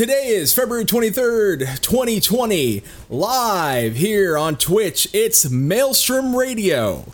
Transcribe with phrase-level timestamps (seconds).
[0.00, 2.82] Today is February 23rd, 2020.
[3.10, 7.04] Live here on Twitch, it's Maelstrom Radio.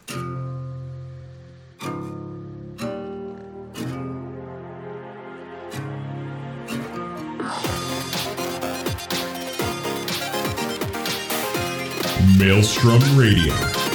[12.39, 13.86] Maelstrom Radio.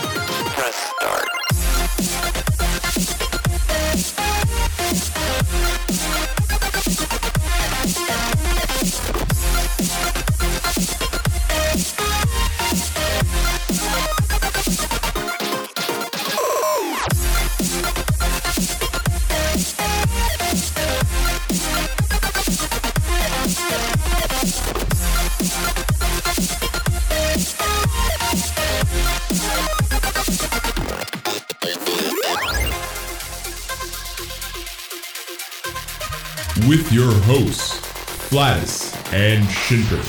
[39.72, 40.04] And Shinter.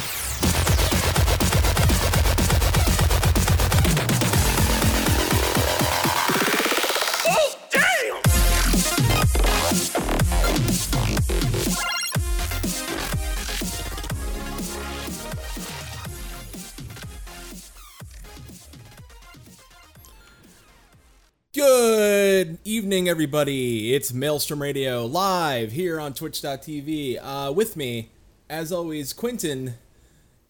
[21.55, 23.95] Good evening, everybody.
[23.95, 27.18] It's Maelstrom Radio live here on Twitch.tv.
[27.23, 28.10] Uh, with me,
[28.53, 29.75] as always, Quentin,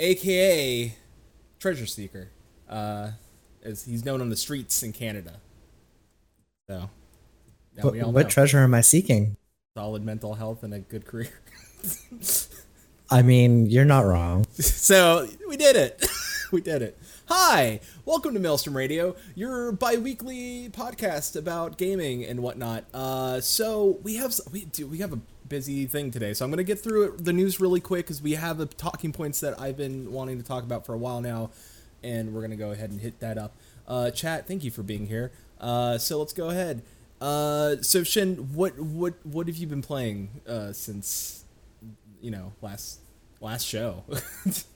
[0.00, 0.94] aka
[1.60, 2.30] Treasure Seeker,
[2.68, 3.12] uh,
[3.62, 5.34] as he's known on the streets in Canada.
[6.68, 6.90] So,
[7.80, 9.36] What, what treasure am I seeking?
[9.74, 11.30] solid mental health and a good career.
[13.10, 14.44] I mean, you're not wrong.
[14.52, 16.04] so we did it.
[16.52, 16.98] we did it.
[17.34, 22.84] Hi, welcome to Maelstrom Radio, your bi-weekly podcast about gaming and whatnot.
[22.92, 26.62] Uh, so we have we do we have a busy thing today, so I'm gonna
[26.62, 29.78] get through it, the news really quick because we have the talking points that I've
[29.78, 31.48] been wanting to talk about for a while now,
[32.02, 33.56] and we're gonna go ahead and hit that up.
[33.88, 35.32] Uh, chat, thank you for being here.
[35.58, 36.82] Uh, so let's go ahead.
[37.18, 41.46] Uh, so Shin, what what what have you been playing uh, since
[42.20, 43.00] you know last
[43.40, 44.04] last show?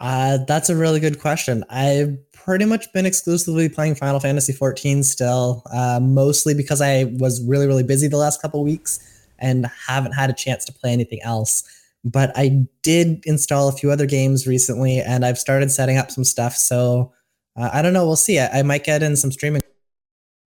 [0.00, 1.64] Uh, that's a really good question.
[1.70, 7.42] I've pretty much been exclusively playing Final Fantasy XIV still, uh, mostly because I was
[7.44, 9.00] really, really busy the last couple weeks
[9.38, 11.64] and haven't had a chance to play anything else.
[12.04, 16.24] But I did install a few other games recently, and I've started setting up some
[16.24, 16.54] stuff.
[16.54, 17.12] So
[17.56, 18.06] uh, I don't know.
[18.06, 18.38] We'll see.
[18.38, 19.62] I, I might get in some streaming.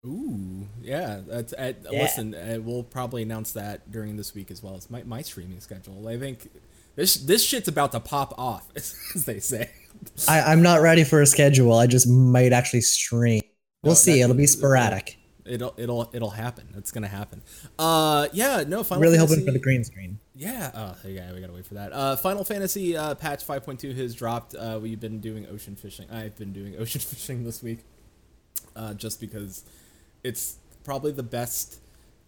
[0.06, 1.20] Ooh, yeah.
[1.26, 2.02] That's uh, Yeah.
[2.02, 2.34] listen.
[2.34, 6.06] Uh, we'll probably announce that during this week as well as my, my streaming schedule.
[6.06, 6.50] I think
[6.98, 9.70] this this shit's about to pop off, as they say.
[10.26, 11.72] I, I'm not ready for a schedule.
[11.74, 13.40] I just might actually stream.
[13.84, 14.20] We'll No, see.
[14.20, 15.16] It'll be sporadic.
[15.44, 16.74] It'll it'll it'll happen.
[16.76, 17.40] It's gonna happen.
[17.78, 18.64] Uh, yeah.
[18.66, 18.82] No.
[18.82, 20.18] Final Really Fantasy, hoping for the green screen.
[20.34, 20.72] Yeah.
[20.74, 21.32] Oh, yeah.
[21.32, 21.92] We gotta wait for that.
[21.92, 24.56] Uh, Final Fantasy uh, patch 5.2 has dropped.
[24.56, 26.10] Uh, we've been doing ocean fishing.
[26.10, 27.78] I've been doing ocean fishing this week,
[28.74, 29.64] uh, just because
[30.24, 31.78] it's probably the best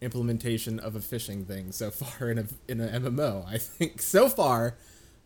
[0.01, 3.47] implementation of a fishing thing so far in a in an MMO.
[3.47, 4.77] I think so far.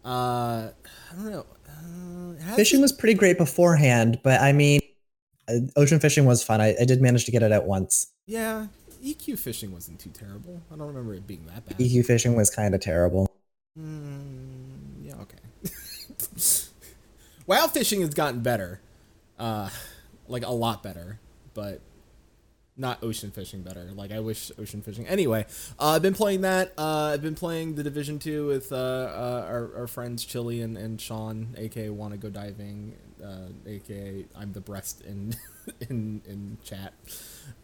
[0.05, 0.69] Uh,
[1.11, 1.47] I don't know.
[1.77, 4.81] Uh, was pretty great beforehand, but I mean,
[5.49, 6.61] uh, ocean fishing was fun.
[6.61, 8.09] I, I did manage to get it at once.
[8.27, 8.67] yeah.
[9.05, 10.63] EQ fishing wasn't too terrible.
[10.73, 11.77] I don't remember it being that bad.
[11.79, 13.31] EQ fishing was kind of terrible.
[13.79, 15.37] Mm, yeah, okay.
[17.47, 18.81] WoW fishing has gotten better,
[19.39, 19.69] uh,
[20.27, 21.21] like a lot better,
[21.53, 21.83] but
[22.77, 23.89] not ocean fishing better.
[23.95, 25.07] Like I wish ocean fishing.
[25.07, 25.47] Anyway,
[25.79, 26.73] uh, I've been playing that.
[26.77, 30.77] Uh, I've been playing the Division Two with uh, uh, our, our friends Chili and,
[30.77, 35.35] and Sean, aka Wanna Go Diving, uh, aka I'm the breast in
[35.89, 36.95] in in chat,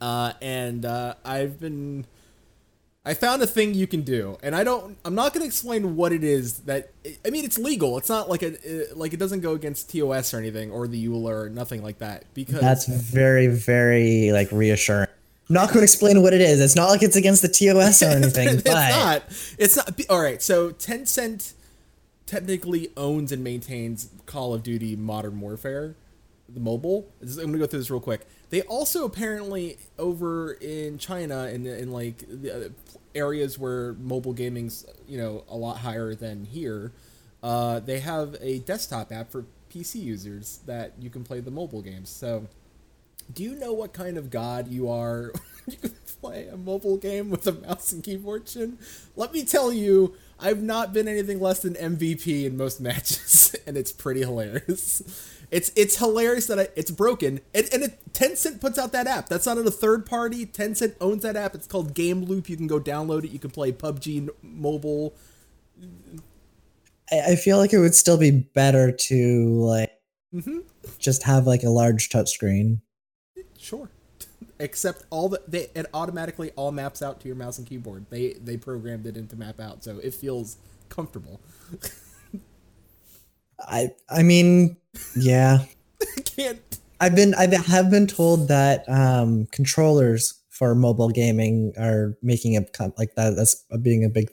[0.00, 2.06] uh, and uh, I've been.
[3.02, 4.98] I found a thing you can do, and I don't.
[5.06, 6.60] I'm not going to explain what it is.
[6.60, 6.90] That
[7.24, 7.96] I mean, it's legal.
[7.96, 8.56] It's not like a
[8.94, 12.24] like it doesn't go against TOS or anything, or the EULA or nothing like that.
[12.34, 15.08] Because That's very, very like reassuring.
[15.48, 16.60] I'm not going to explain what it is.
[16.60, 19.22] It's not like it's against the TOS or anything, it's but not.
[19.58, 20.00] It's not.
[20.10, 20.42] All right.
[20.42, 21.54] So Tencent
[22.26, 25.96] technically owns and maintains Call of Duty Modern Warfare,
[26.48, 27.08] the mobile.
[27.20, 28.26] I'm gonna go through this real quick.
[28.50, 32.68] They also apparently over in China in in like the uh,
[33.14, 36.92] areas where mobile gaming's you know a lot higher than here.
[37.42, 41.82] Uh, they have a desktop app for PC users that you can play the mobile
[41.82, 42.10] games.
[42.10, 42.48] So
[43.32, 45.32] do you know what kind of god you are
[45.66, 48.78] you can play a mobile game with a mouse and keyboard Shin?
[49.16, 53.76] Let me tell you, I've not been anything less than MVP in most matches, and
[53.76, 55.02] it's pretty hilarious.
[55.50, 59.28] It's it's hilarious that I, it's broken, and, and it, Tencent puts out that app.
[59.28, 60.46] That's not a third party.
[60.46, 61.54] Tencent owns that app.
[61.56, 62.48] It's called Game Loop.
[62.48, 63.30] You can go download it.
[63.30, 65.14] You can play PUBG mobile.
[67.10, 69.90] I, I feel like it would still be better to like
[70.34, 70.62] Mhm.
[70.98, 72.80] just have like a large touchscreen.
[73.58, 73.88] Sure.
[74.60, 78.06] Except all the they it automatically all maps out to your mouse and keyboard.
[78.10, 80.58] They they programmed it into map out, so it feels
[80.88, 81.40] comfortable.
[83.60, 84.76] I I mean,
[85.16, 85.64] yeah.
[86.24, 86.60] Can't
[87.00, 92.92] I've been I have been told that um, controllers for mobile gaming are making come
[92.98, 93.36] like that.
[93.36, 94.30] That's being a big.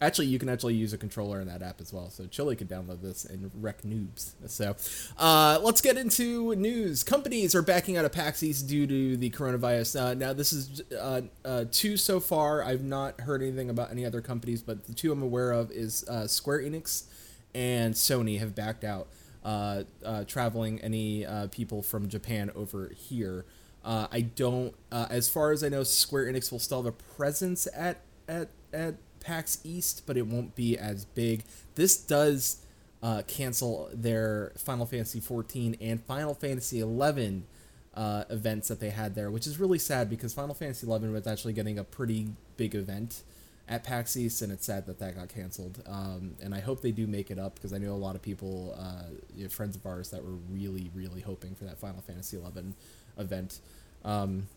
[0.00, 2.10] Actually, you can actually use a controller in that app as well.
[2.10, 4.34] So Chili could download this and wreck noobs.
[4.46, 4.76] So
[5.18, 7.02] uh, let's get into news.
[7.02, 10.00] Companies are backing out of PAX East due to the coronavirus.
[10.00, 12.62] Uh, now, this is uh, uh, two so far.
[12.62, 16.06] I've not heard anything about any other companies, but the two I'm aware of is
[16.08, 17.06] uh, Square Enix
[17.56, 19.08] and Sony have backed out,
[19.42, 23.46] uh, uh, traveling any uh, people from Japan over here.
[23.82, 27.14] Uh, I don't, uh, as far as I know, Square Enix will still have a
[27.16, 31.44] presence at at at PAX East, but it won't be as big.
[31.76, 32.58] This does
[33.02, 37.46] uh, cancel their Final Fantasy 14 and Final Fantasy 11
[37.94, 41.26] uh, events that they had there, which is really sad because Final Fantasy 11 was
[41.26, 43.22] actually getting a pretty big event
[43.68, 45.82] at PAX East, and it's sad that that got canceled.
[45.86, 48.22] Um, and I hope they do make it up because I know a lot of
[48.22, 49.04] people, uh,
[49.34, 52.74] you know, friends of ours, that were really, really hoping for that Final Fantasy 11
[53.18, 53.58] event.
[54.04, 54.48] Um,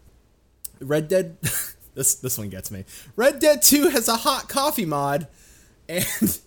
[0.80, 1.38] Red Dead,
[1.96, 2.86] this this one gets me.
[3.16, 5.28] Red Dead 2 has a hot coffee mod,
[5.90, 6.40] and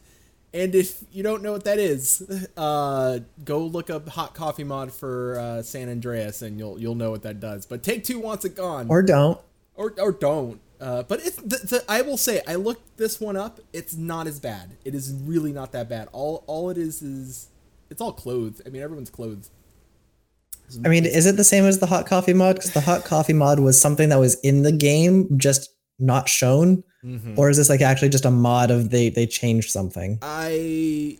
[0.54, 4.92] and if you don't know what that is, uh, go look up hot coffee mod
[4.92, 7.66] for uh, San Andreas, and you'll you'll know what that does.
[7.66, 9.40] But Take Two wants it gone Or don't.
[9.74, 10.60] or or don't.
[10.82, 13.60] Uh, but it's the, the, I will say I looked this one up.
[13.72, 14.76] It's not as bad.
[14.84, 16.08] It is really not that bad.
[16.12, 17.48] All all it is is
[17.88, 18.60] it's all clothes.
[18.66, 19.50] I mean, everyone's clothes.
[20.84, 22.56] I mean, is it the same as the hot coffee mod?
[22.56, 25.70] Because the hot coffee mod was something that was in the game, just
[26.00, 26.82] not shown.
[27.04, 27.38] Mm-hmm.
[27.38, 30.18] Or is this like actually just a mod of they they changed something?
[30.20, 31.18] I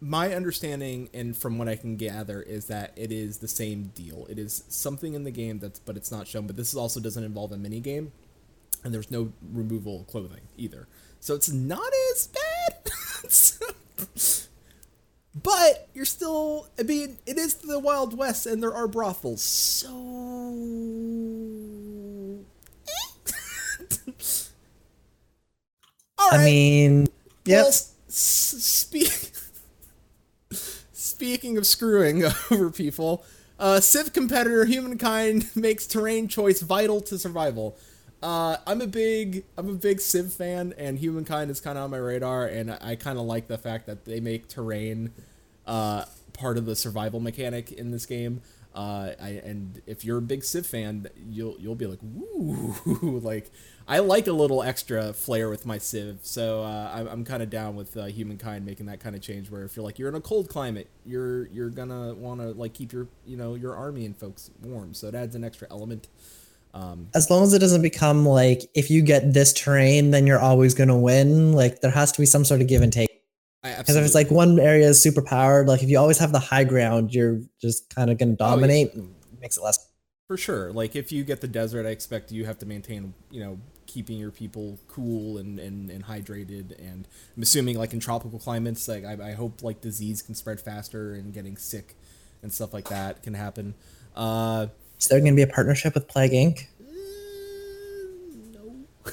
[0.00, 4.26] my understanding and from what I can gather is that it is the same deal.
[4.30, 6.46] It is something in the game that's but it's not shown.
[6.46, 8.12] But this also doesn't involve a mini game,
[8.84, 10.86] and there's no removal of clothing either.
[11.20, 12.90] So it's not as bad.
[15.32, 16.66] But you're still.
[16.78, 19.42] I mean, it is the Wild West, and there are brothels.
[19.42, 19.88] So.
[26.18, 27.06] All I mean,
[27.44, 27.60] yep.
[27.62, 28.14] Well, s- s-
[28.64, 29.30] speak.
[30.92, 33.24] Speaking of screwing over people,
[33.58, 37.76] uh, Civ competitor Humankind makes terrain choice vital to survival.
[38.22, 41.90] Uh, I'm a big I'm a big Civ fan, and Humankind is kind of on
[41.90, 45.12] my radar, and I, I kind of like the fact that they make terrain
[45.66, 48.42] uh, part of the survival mechanic in this game.
[48.74, 53.50] Uh, I, and if you're a big Civ fan, you'll you'll be like, woo, like
[53.88, 57.48] I like a little extra flair with my Civ, so uh, I'm, I'm kind of
[57.48, 59.50] down with uh, Humankind making that kind of change.
[59.50, 62.74] Where if you're like you're in a cold climate, you're you're gonna want to like
[62.74, 66.08] keep your you know your army and folks warm, so it adds an extra element.
[67.14, 70.74] As long as it doesn't become like if you get this terrain, then you're always
[70.74, 71.52] gonna win.
[71.52, 73.10] Like there has to be some sort of give and take.
[73.62, 76.38] Because if it's like one area is super powered, like if you always have the
[76.38, 78.92] high ground, you're just kind of gonna dominate.
[79.40, 79.86] Makes it less.
[80.28, 80.72] For sure.
[80.72, 84.16] Like if you get the desert, I expect you have to maintain, you know, keeping
[84.16, 86.78] your people cool and, and, and hydrated.
[86.78, 90.60] And I'm assuming like in tropical climates, like I, I hope like disease can spread
[90.60, 91.96] faster and getting sick
[92.42, 93.74] and stuff like that can happen.
[94.14, 94.68] Uh,
[95.00, 96.66] Is there gonna be a partnership with Plague Inc?
[98.52, 99.12] no.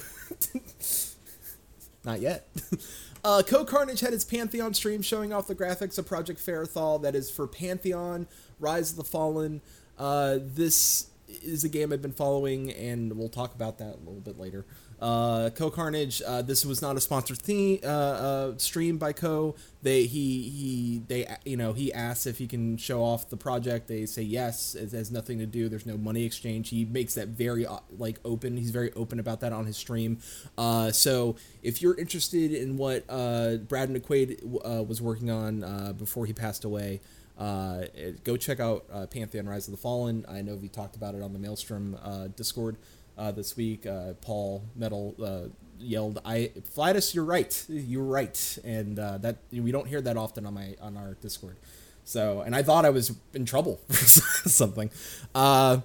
[2.04, 2.48] Not yet.
[3.24, 7.16] Uh, Cohh Carnage had its Pantheon stream showing off the graphics of Project Faerthale that
[7.16, 8.28] is for Pantheon,
[8.60, 9.60] Rise of the Fallen.
[9.98, 11.10] Uh, this
[11.42, 14.64] is a game I've been following, and we'll talk about that a little bit later.
[15.00, 16.20] Uh, Cohh Carnage.
[16.26, 19.56] Uh, this was not a sponsored theme, uh, uh, stream by Cohh.
[19.80, 23.86] They he he they you know he asks if he can show off the project.
[23.86, 24.74] They say yes.
[24.74, 25.68] It has nothing to do.
[25.68, 26.70] There's no money exchange.
[26.70, 28.56] He makes that very uh, like open.
[28.56, 30.18] He's very open about that on his stream.
[30.56, 34.42] Uh, so if you're interested in what uh, Brad McQuaid
[34.86, 37.00] was working on uh, before he passed away.
[37.38, 37.84] Uh,
[38.24, 40.26] go check out uh, Pantheon Rise of the Fallen.
[40.28, 42.76] I know we talked about it on the Maelstrom uh, Discord
[43.18, 43.84] uh, this week.
[43.84, 45.48] Uh, Paul Metal uh,
[45.78, 47.64] yelled, "I Flatus, you're right.
[47.68, 51.56] You're right," and uh, that we don't hear that often on my on our Discord.
[52.04, 54.90] So, and I thought I was in trouble for something.
[55.34, 55.80] Uh,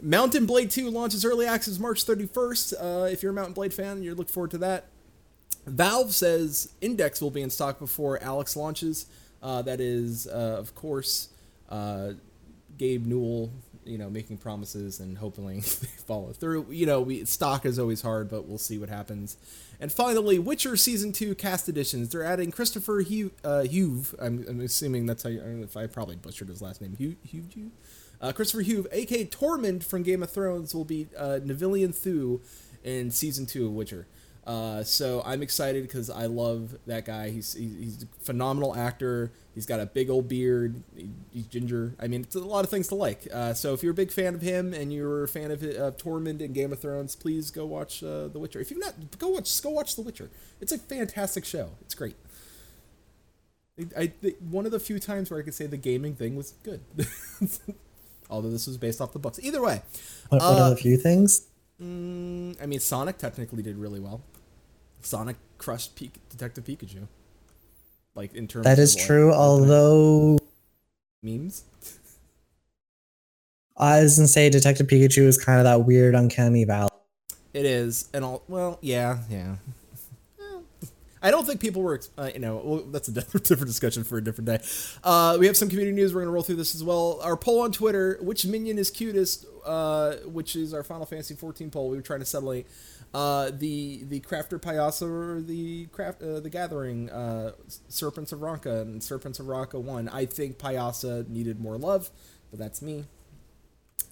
[0.00, 2.72] Mount & Blade 2 launches early access March 31st.
[2.80, 4.86] Uh, if you're a Mount & Blade fan, you look forward to that.
[5.66, 9.04] Valve says Index will be in stock before Alyx launches.
[9.42, 11.28] That is, of course,
[12.78, 13.50] Gabe Newell
[13.84, 16.66] you know making promises and hopefully they follow through.
[16.70, 19.36] You know, we stock is always hard, but we'll see what happens.
[19.80, 22.10] And finally, Witcher season two cast additions.
[22.10, 24.14] They're adding Christopher Hu uh, Huve.
[24.20, 25.40] I'm, I'm assuming that's how you.
[25.40, 26.96] I don't know if I probably butchered his last name.
[26.96, 27.70] Hugh Hugh.
[28.20, 32.42] Uh, Christopher Huve, aka Tormund from Game of Thrones, will be uh, Nivellen Thu
[32.84, 34.06] in season two of Witcher.
[34.46, 37.30] Uh, so I'm excited because I love that guy.
[37.30, 39.32] He's he's a phenomenal actor.
[39.54, 40.82] He's got a big old beard.
[41.30, 41.94] He's ginger.
[42.00, 43.28] I mean, it's a lot of things to like.
[43.32, 45.90] Uh, so if you're a big fan of him and you're a fan of uh,
[45.92, 48.60] Tormund in Game of Thrones, please go watch uh, The Witcher.
[48.60, 50.30] If you've not, go watch go watch The Witcher.
[50.60, 51.70] It's a fantastic show.
[51.82, 52.16] It's great.
[53.96, 56.52] I, I one of the few times where I could say the gaming thing was
[56.62, 56.80] good.
[58.30, 59.40] Although this was based off the books.
[59.42, 59.82] Either way,
[60.28, 61.46] what Uh, are the few things?
[61.82, 64.20] Mm, I mean, Sonic technically did really well.
[65.00, 67.06] Sonic crushed Pe- Detective Pikachu.
[68.14, 70.38] Like in terms That of is like, true, although
[71.22, 71.64] memes.
[73.76, 76.90] I was gonna say Detective Pikachu is kind of that weird, uncanny valley.
[77.54, 79.56] It is, and all well, yeah, yeah.
[81.22, 84.24] I don't think people were, uh, you know, well, that's a different, discussion for a
[84.24, 84.58] different day.
[85.04, 86.14] Uh, we have some community news.
[86.14, 87.20] We're gonna roll through this as well.
[87.22, 89.46] Our poll on Twitter: which minion is cutest?
[89.64, 91.90] Uh, which is our Final Fantasy 14 poll.
[91.90, 92.62] We were trying to settle
[93.12, 97.52] uh, the the Crafter Paissa or the craft uh, the Gathering uh,
[97.88, 100.08] Serpents of Ranka and Serpents of Ranka won.
[100.08, 102.10] I think Paissa needed more love,
[102.50, 103.04] but that's me.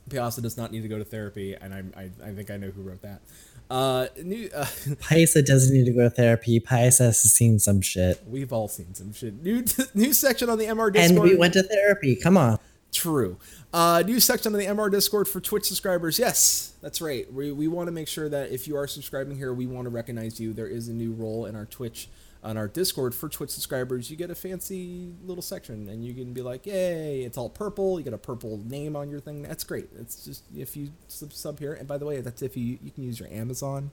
[0.09, 2.71] Paissa does not need to go to therapy, and I, I, I think I know
[2.71, 3.21] who wrote that.
[3.71, 4.65] Uh, new, uh,
[5.03, 6.59] Paissa doesn't need to go to therapy.
[6.61, 8.23] Paissa has seen some shit.
[8.27, 9.43] we've all seen some shit.
[9.43, 11.11] New new section on the MR Discord.
[11.11, 12.17] And we went to therapy.
[12.17, 12.59] Come on.
[12.93, 13.37] True.
[13.73, 16.19] Uh, new section on the MR Discord for Twitch subscribers.
[16.19, 17.31] Yes, that's right.
[17.31, 19.91] We, we want to make sure that if you are subscribing here, we want to
[19.91, 20.55] recognize you.
[20.55, 22.09] There is a new role in our Twitch,
[22.43, 24.11] on our Discord for Twitch subscribers.
[24.11, 27.99] You get a fancy little section, and you can be like, "Yay!" It's all purple.
[27.99, 29.43] You get a purple name on your thing.
[29.43, 29.89] That's great.
[29.99, 31.75] It's just if you sub, sub here.
[31.75, 33.91] And by the way, that's if you you can use your Amazon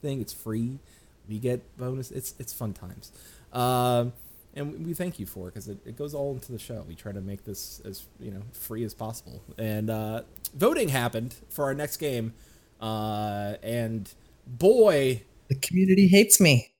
[0.00, 0.20] thing.
[0.20, 0.78] It's free.
[1.28, 2.10] We get bonus.
[2.10, 3.12] It's it's fun times.
[3.52, 4.12] Um,
[4.54, 6.84] and we thank you for it because it, it goes all into the show.
[6.88, 9.42] We try to make this as you know free as possible.
[9.56, 10.22] And uh,
[10.54, 12.34] voting happened for our next game,
[12.80, 14.12] uh, and
[14.46, 16.72] boy, The community hates me.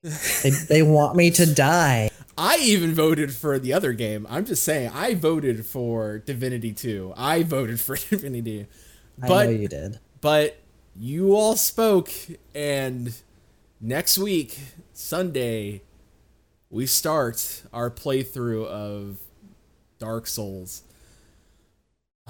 [0.43, 2.09] They, they want me to die.
[2.37, 4.25] I even voted for the other game.
[4.29, 7.13] I'm just saying, I voted for Divinity 2.
[7.17, 8.67] I voted for Divinity,
[9.21, 9.99] I but know you did.
[10.21, 10.59] but
[10.95, 12.11] you all spoke,
[12.53, 13.13] and
[13.81, 14.57] next week,
[14.93, 15.81] Sunday,
[16.69, 19.17] we start our playthrough of
[19.97, 20.83] Dark Souls.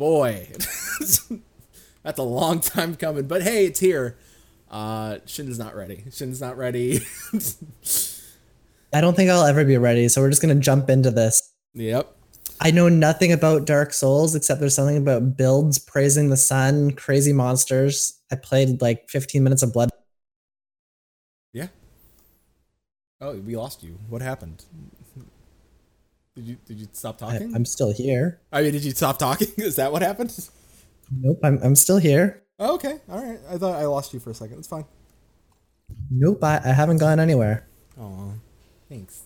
[0.00, 0.48] Boy,
[2.02, 4.16] that's a long time coming, but hey, it's here.
[4.70, 6.04] Uh, Shin's not ready.
[6.12, 7.00] Shin's not ready.
[8.92, 11.52] I don't think I'll ever be ready, so we're just gonna jump into this.
[11.74, 12.16] yep.
[12.62, 17.32] I know nothing about Dark Souls except there's something about builds, praising the sun, crazy
[17.32, 18.20] monsters.
[18.30, 19.88] I played like 15 minutes of Blood.
[21.54, 21.68] Yeah.
[23.20, 23.98] Oh, we lost you.
[24.10, 24.64] What happened?
[26.36, 27.54] Did you did you stop I, talking?
[27.54, 28.40] I'm still here.
[28.52, 29.48] I mean, did you stop talking?
[29.56, 30.30] Is that what happened?
[31.10, 32.42] Nope, I'm, I'm still here.
[32.58, 33.38] Oh, okay, all right.
[33.48, 34.58] I thought I lost you for a second.
[34.58, 34.84] It's fine.
[36.10, 37.66] Nope, I, I haven't gone anywhere.
[37.98, 38.34] Oh,
[38.88, 39.22] thanks.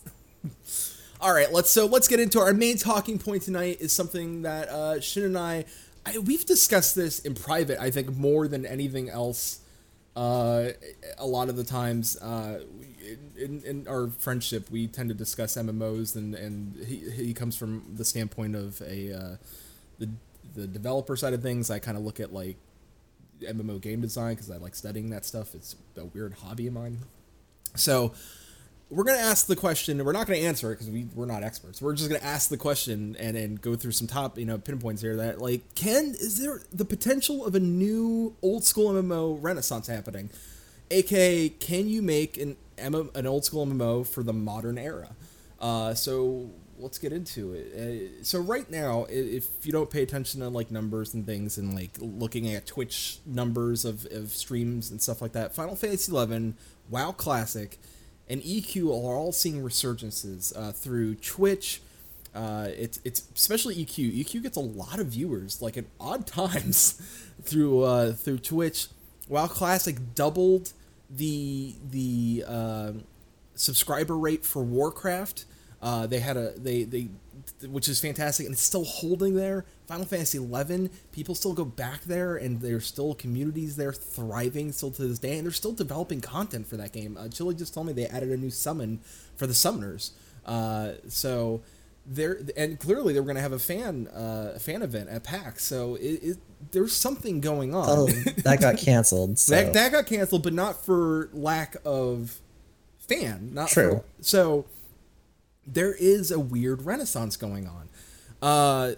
[1.20, 3.78] all right, let's so let's get into our main talking point tonight.
[3.80, 5.64] Is something that uh, Shin and I,
[6.06, 7.80] I we've discussed this in private.
[7.80, 9.60] I think more than anything else.
[10.16, 10.68] Uh,
[11.18, 12.60] a lot of the times, uh,
[13.36, 17.84] in, in our friendship, we tend to discuss MMOs, and and he, he comes from
[17.96, 19.36] the standpoint of a uh,
[19.98, 20.10] the
[20.54, 21.70] the developer side of things.
[21.70, 22.56] I kind of look at like
[23.42, 25.54] MMO game design because I like studying that stuff.
[25.54, 26.98] It's a weird hobby of mine.
[27.74, 28.14] So
[28.90, 29.98] we're gonna ask the question.
[29.98, 31.82] and We're not gonna answer it because we we're not experts.
[31.82, 35.02] We're just gonna ask the question and and go through some top you know pinpoints
[35.02, 35.16] here.
[35.16, 40.30] That like, can is there the potential of a new old school MMO renaissance happening?
[40.90, 45.10] aka can you make an an old school MMO for the modern era?
[45.60, 46.50] Uh, so
[46.84, 48.20] let's get into it.
[48.20, 51.74] Uh, so right now, if you don't pay attention to like numbers and things, and
[51.74, 56.52] like looking at Twitch numbers of, of streams and stuff like that, Final Fantasy XI,
[56.90, 57.78] WoW Classic,
[58.28, 61.80] and EQ are all seeing resurgences uh, through Twitch.
[62.34, 64.22] Uh, it's it's especially EQ.
[64.22, 67.00] EQ gets a lot of viewers, like at odd times,
[67.42, 68.88] through uh, through Twitch.
[69.28, 70.74] WoW Classic doubled
[71.08, 72.92] the the uh,
[73.54, 75.46] subscriber rate for Warcraft.
[75.84, 77.08] Uh, they had a they they
[77.68, 79.66] which is fantastic and it's still holding there.
[79.86, 84.90] Final Fantasy XI, people still go back there and there's still communities there thriving still
[84.92, 87.18] to this day and they're still developing content for that game.
[87.18, 88.98] Uh, Chili just told me they added a new summon
[89.36, 90.12] for the summoners.
[90.46, 91.60] Uh, so
[92.06, 95.64] there and clearly they were going to have a fan uh, fan event at PAX.
[95.64, 96.38] So it, it
[96.70, 97.86] there's something going on.
[97.86, 99.38] Oh, that got canceled.
[99.38, 99.54] So.
[99.54, 102.40] that that got canceled, but not for lack of
[103.00, 103.50] fan.
[103.52, 104.02] Not True.
[104.16, 104.64] For, so
[105.66, 107.88] there is a weird renaissance going on.
[108.42, 108.94] Uh,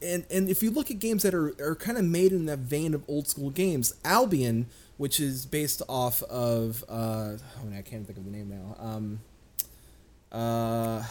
[0.00, 2.58] and and if you look at games that are, are kind of made in that
[2.58, 4.66] vein of old school games, Albion,
[4.96, 8.76] which is based off of uh, oh, I can't think of the name now.
[8.78, 9.20] Um,
[10.32, 11.02] uh,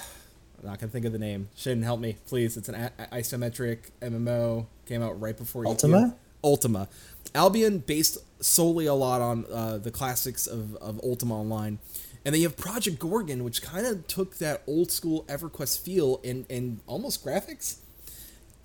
[0.60, 1.50] I'm not gonna think of the name.
[1.56, 2.58] Shouldn't help me, please.
[2.58, 4.66] It's an a- isometric MMO.
[4.86, 6.16] Came out right before Ultima?
[6.44, 6.88] Ultima.
[7.36, 11.80] Albion based solely a lot on uh, the classics of, of Ultima Online.
[12.28, 16.20] And then you have Project Gorgon, which kind of took that old school EverQuest feel
[16.26, 17.78] and, and almost graphics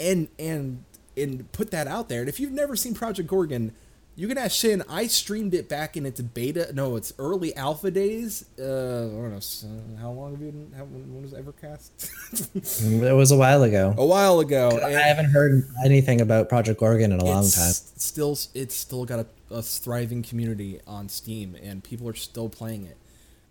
[0.00, 0.82] and and
[1.16, 2.18] and put that out there.
[2.18, 3.70] And if you've never seen Project Gorgon,
[4.16, 4.82] you can ask Shin.
[4.88, 6.72] I streamed it back in its beta.
[6.74, 8.46] No, it's early alpha days.
[8.58, 8.66] Uh, I
[9.10, 9.38] don't know.
[9.38, 9.68] so
[10.00, 10.72] How long have you been?
[10.76, 13.00] How, when was EverCast?
[13.08, 13.94] It was a while ago.
[13.96, 14.80] a while ago.
[14.84, 17.72] I haven't heard anything about Project Gorgon in a long time.
[17.72, 22.86] Still, it's still got a, a thriving community on Steam, and people are still playing
[22.86, 22.96] it.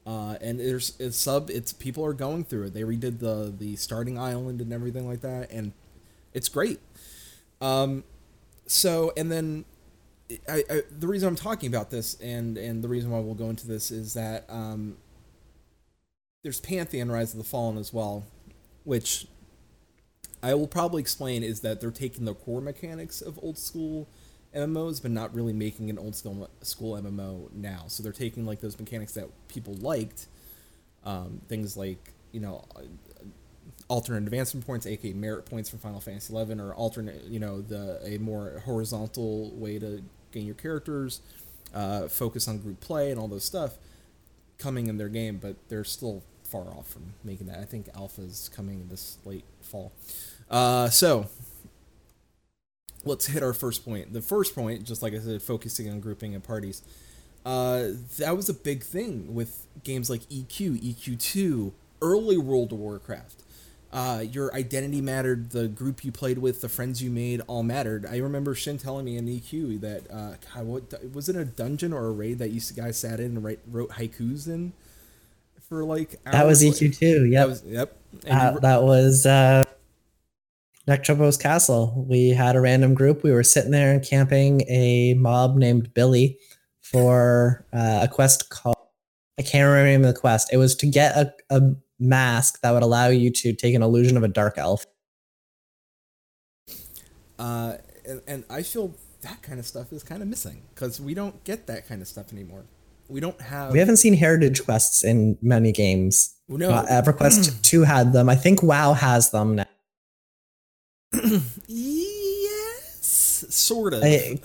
[0.06, 1.50] Uh, and there's it's sub.
[1.50, 2.74] It's people are going through it.
[2.74, 5.74] They redid the the starting island and everything like that, and
[6.34, 6.80] it's great.
[7.62, 8.04] Um,
[8.66, 9.66] so and then
[10.50, 13.50] I, I the reason I'm talking about this and and the reason why we'll go
[13.50, 14.98] into this is that um,
[16.44, 18.26] there's Pantheon Rise of the Fallen as well,
[18.84, 19.28] which
[20.42, 24.08] I will probably explain is that they're taking the core mechanics of old school
[24.56, 27.86] MMOs, but not really making an old school school MMO now.
[27.88, 30.28] So they're taking like those mechanics that people liked,
[31.06, 32.82] um, things like you know, uh,
[33.88, 38.00] alternate advancement points, aka merit points from Final Fantasy XI, or alternate you know the
[38.06, 41.22] a more horizontal way to gain your characters,
[41.74, 43.78] uh, focus on group play and all those stuff
[44.58, 47.60] coming in their game, but they're still far off from making that.
[47.60, 49.92] I think Alpha is coming this late fall.
[50.50, 51.28] Uh, so
[53.06, 54.14] let's hit our first point.
[54.14, 56.82] The first point, just like I said, focusing on grouping and parties.
[57.46, 57.90] Uh,
[58.20, 63.44] that was a big thing with games like EQ, EQ2, early World of Warcraft.
[63.92, 65.50] Uh, your identity mattered.
[65.52, 68.06] The group you played with, the friends you made, all mattered.
[68.06, 71.92] I remember Shin telling me in EQ that uh, God, what was it a dungeon
[71.92, 74.72] or a raid that you guys sat in and write, wrote haikus in
[75.68, 76.64] for like That was hours?
[76.64, 77.30] EQ two.
[77.36, 77.48] That Yep.
[77.48, 77.98] was yep.
[78.26, 79.66] And Uh, that was uh,
[80.88, 82.06] Nektropos Castle.
[82.08, 83.24] We had a random group.
[83.24, 86.40] We were sitting there and camping a mob named Billy
[86.82, 88.76] for uh, a quest called.
[89.40, 90.52] I can't remember the name of the quest.
[90.52, 91.62] It was to get a, a
[92.00, 94.86] mask that would allow you to take an illusion of a dark elf.
[97.40, 101.14] uh, and, and I feel that kind of stuff is kind of missing because we
[101.14, 102.66] don't get that kind of stuff anymore.
[103.08, 103.72] We don't have.
[103.72, 106.36] We haven't seen heritage quests in many games.
[106.48, 106.72] no.
[106.72, 108.30] Uh, EverQuest 2 had them.
[108.30, 109.66] I think WoW has them now.
[111.68, 114.04] Yes, sort of.
[114.04, 114.40] I-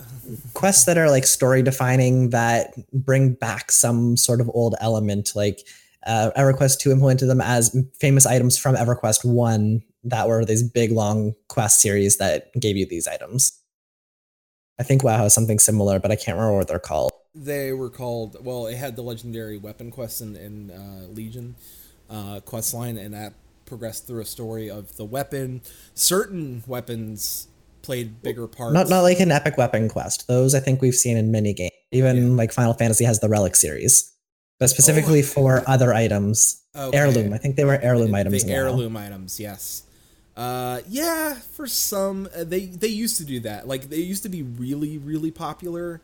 [0.53, 5.65] quests that are like story defining that bring back some sort of old element like
[6.05, 10.91] uh, everquest 2 implemented them as famous items from everquest 1 that were these big
[10.91, 13.57] long quest series that gave you these items
[14.79, 17.89] i think wow has something similar but i can't remember what they're called they were
[17.89, 18.43] called.
[18.43, 21.55] Well, it had the legendary weapon quest in, in uh, Legion
[22.09, 23.33] uh, quest line, and that
[23.67, 25.61] progressed through a story of the weapon.
[25.93, 27.47] Certain weapons
[27.83, 28.73] played bigger parts.
[28.73, 31.71] not not like an epic weapon quest those i think we've seen in many games
[31.93, 32.35] even Yeah.
[32.35, 34.11] like final fantasy has the relic series
[34.59, 36.97] but specifically for other items Okay.
[36.97, 39.83] heirloom i think they were heirloom items The heirloom items, yes.
[40.35, 43.67] Uh, yeah, for some uh, they they used to do that.
[43.67, 46.01] Like they used to be really really popular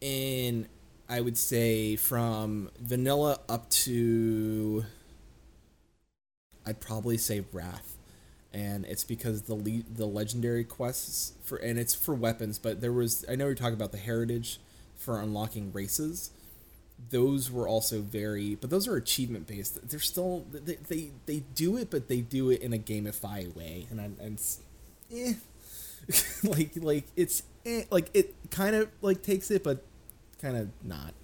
[0.00, 0.68] in
[1.08, 4.84] I would say from vanilla up to
[6.68, 7.96] I'd probably say Wrath.
[8.52, 12.92] And it's because the le- the legendary quests for and it's for weapons, but there
[12.92, 14.58] was I know you're talking about the heritage
[14.96, 16.30] for unlocking races
[17.10, 21.76] those were also very but those are achievement based they're still they, they they do
[21.76, 24.58] it but they do it in a gamify way and I, and it's,
[25.12, 25.34] eh.
[26.48, 29.84] like like it's eh, like it kind of like takes it but
[30.40, 31.14] kind of not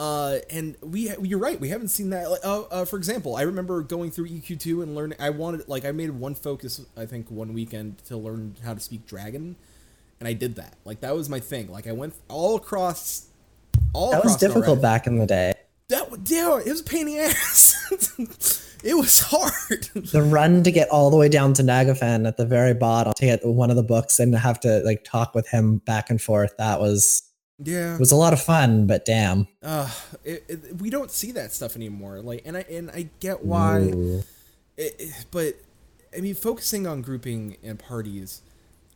[0.00, 3.42] uh and we you're right we haven't seen that like uh, uh, for example i
[3.42, 7.30] remember going through eq2 and learning i wanted like i made one focus i think
[7.30, 9.54] one weekend to learn how to speak dragon
[10.18, 13.26] and i did that like that was my thing like i went all across
[13.92, 14.54] all that was across Norrath.
[14.54, 15.52] difficult back in the day
[15.88, 18.78] That yeah, it was a pain in the ass.
[18.84, 19.90] it was hard.
[20.12, 23.26] the run to get all the way down to Nagafen at the very bottom to
[23.26, 26.56] get one of the books and have to like talk with him back and forth.
[26.58, 27.29] That was
[27.62, 29.46] yeah, it was a lot of fun, but damn.
[29.62, 29.90] uh,
[30.24, 32.20] it, it, we don't see that stuff anymore.
[32.20, 33.92] Like, and I and I get why,
[34.76, 35.56] it, but
[36.16, 38.42] I mean, focusing on grouping and parties,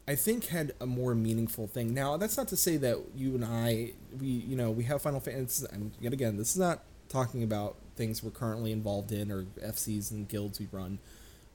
[0.06, 1.94] I think had a more meaningful thing.
[1.94, 5.20] Now, that's not to say that you and I, we, you know, we have Final
[5.20, 5.66] Fantasy.
[5.72, 10.10] And yet again, this is not talking about things we're currently involved in or FCs
[10.10, 10.98] and guilds we run.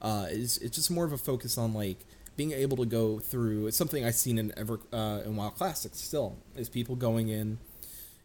[0.02, 2.06] Uh, it's, it's just more of a focus on like
[2.40, 3.68] being able to go through.
[3.68, 7.58] It's something I've seen in ever uh, in WoW Classics still is people going in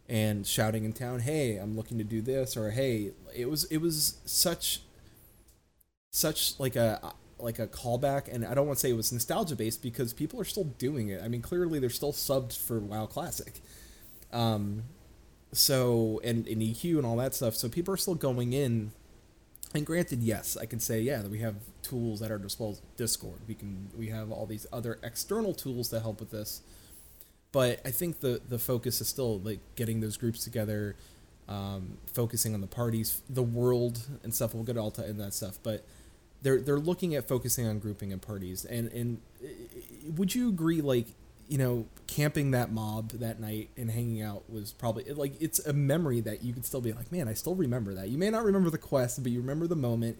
[0.07, 3.79] and shouting in town, "Hey, I'm looking to do this," or "Hey, it was it
[3.79, 4.79] was such
[6.11, 9.57] such like a like a callback and I don't want to say it was nostalgia
[9.57, 11.21] based because people are still doing it.
[11.21, 13.59] I mean, clearly they're still subbed for WoW Classic.
[14.31, 14.83] Um
[15.51, 17.55] so and, and EQ and all that stuff.
[17.55, 18.93] So people are still going in
[19.75, 22.83] and granted, yes, I can say yeah that we have tools at our disposal.
[22.97, 26.61] Discord, we can we have all these other external tools that help with this.
[27.51, 30.95] But I think the the focus is still like getting those groups together,
[31.47, 34.53] um, focusing on the parties, the world and stuff.
[34.53, 35.85] We'll get all to in that stuff, but
[36.41, 38.65] they're they're looking at focusing on grouping and parties.
[38.65, 39.47] And and uh,
[40.15, 41.07] would you agree like
[41.47, 45.73] you know camping that mob that night and hanging out was probably like it's a
[45.73, 48.09] memory that you could still be like man I still remember that.
[48.09, 50.17] You may not remember the quest, but you remember the moment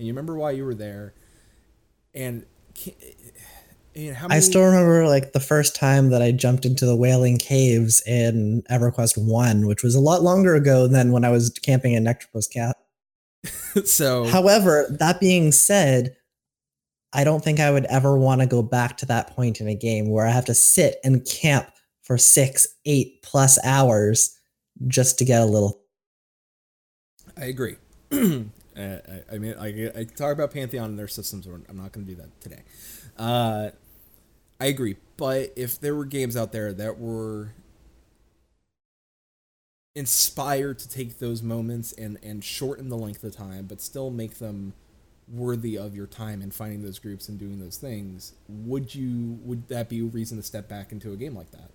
[0.00, 1.12] and you remember why you were there.
[2.14, 2.46] And,
[2.86, 6.64] and eh, eh, how many, I still remember like the first time that I jumped
[6.64, 11.24] into the Wailing Caves in EverQuest One, which was a lot longer ago than when
[11.24, 12.76] I was camping in Nektropos Cat.
[13.84, 16.16] so However, that being said,
[17.12, 19.74] I don't think I would ever want to go back to that point in a
[19.74, 21.70] game where I have to sit and camp
[22.02, 24.38] for six, eight plus hours
[24.86, 25.80] just to get a little.
[27.36, 27.76] I agree.
[28.12, 28.16] uh,
[28.76, 31.46] I, I, mean, I, I talk about Pantheon and their systems.
[31.46, 32.62] I'm not going to do that today.
[33.18, 33.70] Uh,
[34.60, 34.96] I agree.
[35.16, 37.54] But if there were games out there that were
[39.94, 44.38] inspired to take those moments and and shorten the length of time, but still make
[44.38, 44.74] them
[45.32, 49.68] worthy of your time and finding those groups and doing those things, would you would
[49.68, 51.70] that be a reason to step back into a game like that?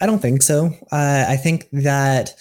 [0.00, 0.66] I don't think so.
[0.90, 2.34] Uh, I think that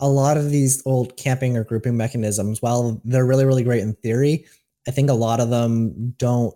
[0.00, 3.94] a lot of these old camping or grouping mechanisms, while they're really really great in
[3.94, 4.46] theory,
[4.86, 6.54] I think a lot of them don't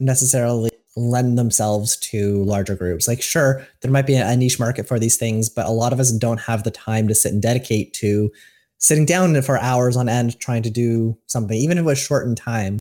[0.00, 3.08] necessarily lend themselves to larger groups.
[3.08, 5.98] Like, sure, there might be a niche market for these things, but a lot of
[5.98, 8.30] us don't have the time to sit and dedicate to
[8.84, 12.26] sitting down for hours on end trying to do something, even if it was short
[12.26, 12.78] in time.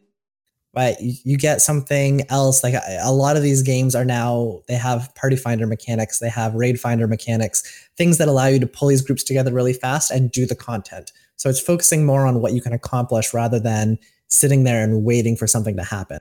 [0.73, 2.63] But you get something else.
[2.63, 6.55] Like a lot of these games are now, they have party finder mechanics, they have
[6.55, 7.63] raid finder mechanics,
[7.95, 11.11] things that allow you to pull these groups together really fast and do the content.
[11.35, 15.35] So it's focusing more on what you can accomplish rather than sitting there and waiting
[15.37, 16.19] for something to happen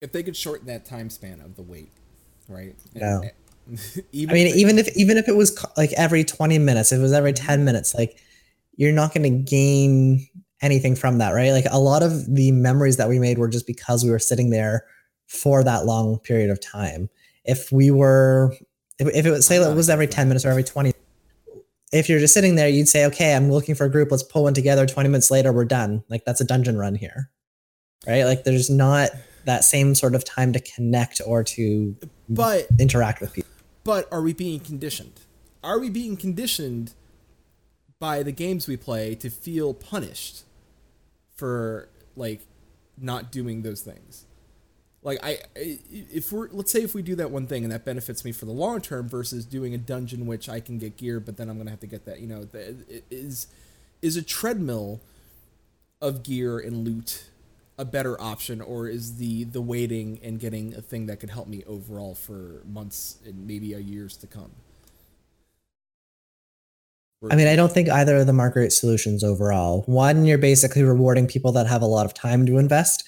[0.00, 1.90] if they could shorten that time span of the wait,
[2.48, 2.74] right?
[2.94, 3.20] Yeah.
[4.12, 6.98] even I mean, if even if even if it was like every twenty minutes, if
[6.98, 8.18] it was every ten minutes, like
[8.76, 10.26] you're not going to gain
[10.62, 11.50] anything from that, right?
[11.50, 14.50] Like a lot of the memories that we made were just because we were sitting
[14.50, 14.84] there
[15.26, 17.08] for that long period of time.
[17.44, 18.54] If we were,
[18.98, 20.92] if, if it was say it was every ten minutes or every twenty,
[21.92, 24.10] if you're just sitting there, you'd say, okay, I'm looking for a group.
[24.10, 24.86] Let's pull one together.
[24.86, 26.04] Twenty minutes later, we're done.
[26.08, 27.30] Like that's a dungeon run here,
[28.06, 28.24] right?
[28.24, 29.10] Like there's not
[29.44, 31.96] that same sort of time to connect or to
[32.28, 33.45] but interact with people.
[33.86, 35.20] But are we being conditioned?
[35.62, 36.92] Are we being conditioned
[38.00, 40.42] by the games we play to feel punished
[41.36, 42.40] for like
[42.98, 44.24] not doing those things?
[45.04, 48.24] Like I, if we're let's say if we do that one thing and that benefits
[48.24, 51.36] me for the long term versus doing a dungeon which I can get gear, but
[51.36, 52.18] then I'm gonna have to get that.
[52.18, 52.48] You know,
[53.08, 53.46] is
[54.02, 55.00] is a treadmill
[56.00, 57.30] of gear and loot
[57.78, 61.46] a better option or is the the waiting and getting a thing that could help
[61.46, 64.50] me overall for months and maybe a years to come
[67.30, 69.82] I mean, I don't think either of them are great solutions overall.
[69.86, 73.04] One, you're basically rewarding people that have a lot of time to invest,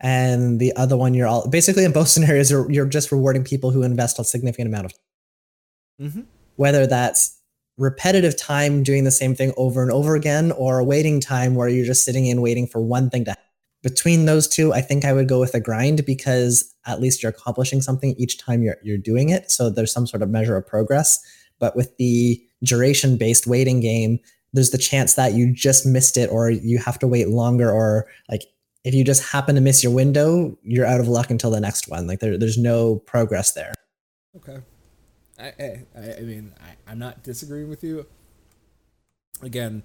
[0.00, 3.70] and the other one, you're all basically in both scenarios, you're, you're just rewarding people
[3.70, 6.08] who invest a significant amount of time.
[6.08, 6.20] Mm-hmm.
[6.56, 7.36] Whether that's
[7.76, 11.68] repetitive time doing the same thing over and over again, or a waiting time where
[11.68, 13.36] you're just sitting in waiting for one thing to
[13.82, 17.30] between those two, I think I would go with a grind because at least you're
[17.30, 19.50] accomplishing something each time you're you're doing it.
[19.50, 21.20] So there's some sort of measure of progress.
[21.58, 24.18] But with the duration based waiting game,
[24.52, 28.06] there's the chance that you just missed it or you have to wait longer or
[28.28, 28.42] like
[28.84, 31.88] if you just happen to miss your window, you're out of luck until the next
[31.88, 32.06] one.
[32.06, 33.74] Like there, there's no progress there.
[34.36, 34.58] Okay.
[35.38, 38.06] I, I, I mean, I, I'm not disagreeing with you.
[39.42, 39.84] Again,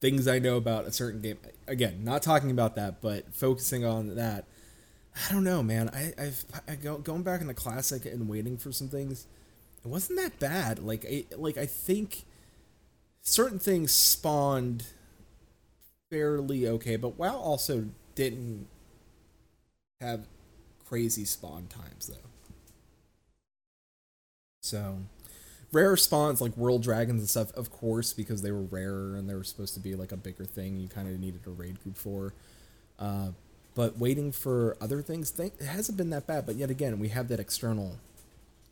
[0.00, 1.38] things I know about a certain game.
[1.66, 4.44] Again, not talking about that, but focusing on that.
[5.28, 5.90] I don't know, man.
[5.92, 9.26] I, I've I go, going back in the classic and waiting for some things.
[9.84, 10.78] It wasn't that bad.
[10.78, 12.24] Like I like I think
[13.22, 14.86] certain things spawned
[16.10, 18.66] fairly okay, but WoW also didn't
[20.00, 20.26] have
[20.86, 22.28] crazy spawn times though.
[24.62, 24.98] So
[25.72, 29.34] rare spawns like world dragons and stuff, of course, because they were rarer and they
[29.34, 30.78] were supposed to be like a bigger thing.
[30.78, 32.34] You kind of needed a raid group for.
[32.98, 33.28] Uh,
[33.74, 36.46] but waiting for other things, th- it hasn't been that bad.
[36.46, 37.98] But yet again, we have that external,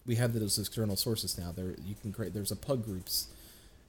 [0.04, 1.52] we have those external sources now.
[1.52, 2.34] There you can create.
[2.34, 3.28] There's a pug groups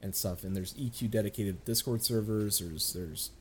[0.02, 2.60] and stuff, and there's EQ dedicated Discord servers.
[2.60, 3.32] There's there's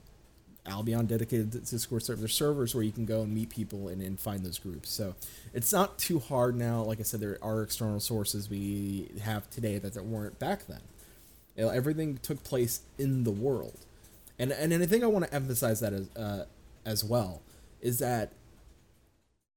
[0.67, 2.21] Albion dedicated Discord server.
[2.21, 4.91] There's servers where you can go and meet people and, and find those groups.
[4.91, 5.15] So
[5.55, 6.83] it's not too hard now.
[6.83, 10.81] Like I said, there are external sources we have today that there weren't back then.
[11.57, 13.87] You know, everything took place in the world,
[14.39, 16.45] and and, and I think I want to emphasize that as uh,
[16.85, 17.41] as well
[17.81, 18.33] is that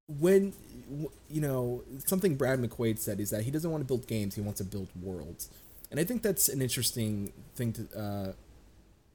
[0.07, 0.53] when
[1.29, 4.41] you know something Brad McQuaid said is that he doesn't want to build games, he
[4.41, 5.49] wants to build worlds,
[5.91, 8.31] and I think that's an interesting thing to uh,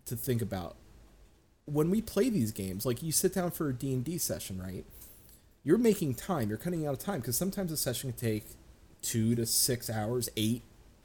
[0.07, 0.77] to think about
[1.67, 4.85] when we play these games, like you sit down for a D&D session, right?
[5.63, 6.49] You're making time.
[6.49, 8.45] You're cutting out of time because sometimes a session can take
[9.01, 10.63] two to six hours, eight,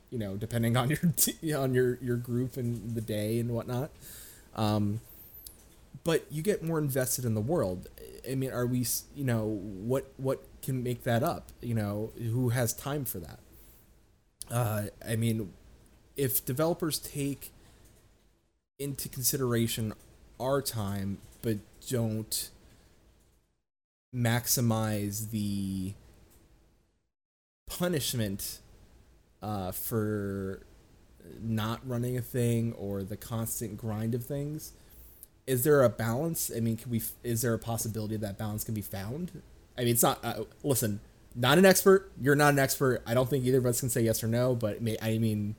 [0.09, 0.99] you know, depending on your
[1.57, 3.89] on your your group and the day and whatnot.
[4.55, 4.99] Um,
[6.03, 7.87] but you get more invested in the world.
[8.29, 11.51] I mean, are we, you know, what what can make that up?
[11.61, 13.39] You know, who has time for that?
[14.51, 15.53] Uh, I mean,
[16.17, 17.51] if developers take
[18.77, 19.93] into consideration
[20.39, 22.49] our time but don't
[24.15, 25.93] maximize the
[27.67, 28.59] punishment
[29.41, 30.63] uh, for
[31.41, 34.73] not running a thing or the constant grind of things.
[35.45, 36.51] Is there a balance?
[36.55, 39.41] I mean can we is there a possibility that balance can be found?
[39.77, 40.99] I mean it's not uh, listen
[41.35, 42.11] not an expert.
[42.19, 43.03] You're not an expert.
[43.05, 45.55] I don't think either of us can say yes or no but i mean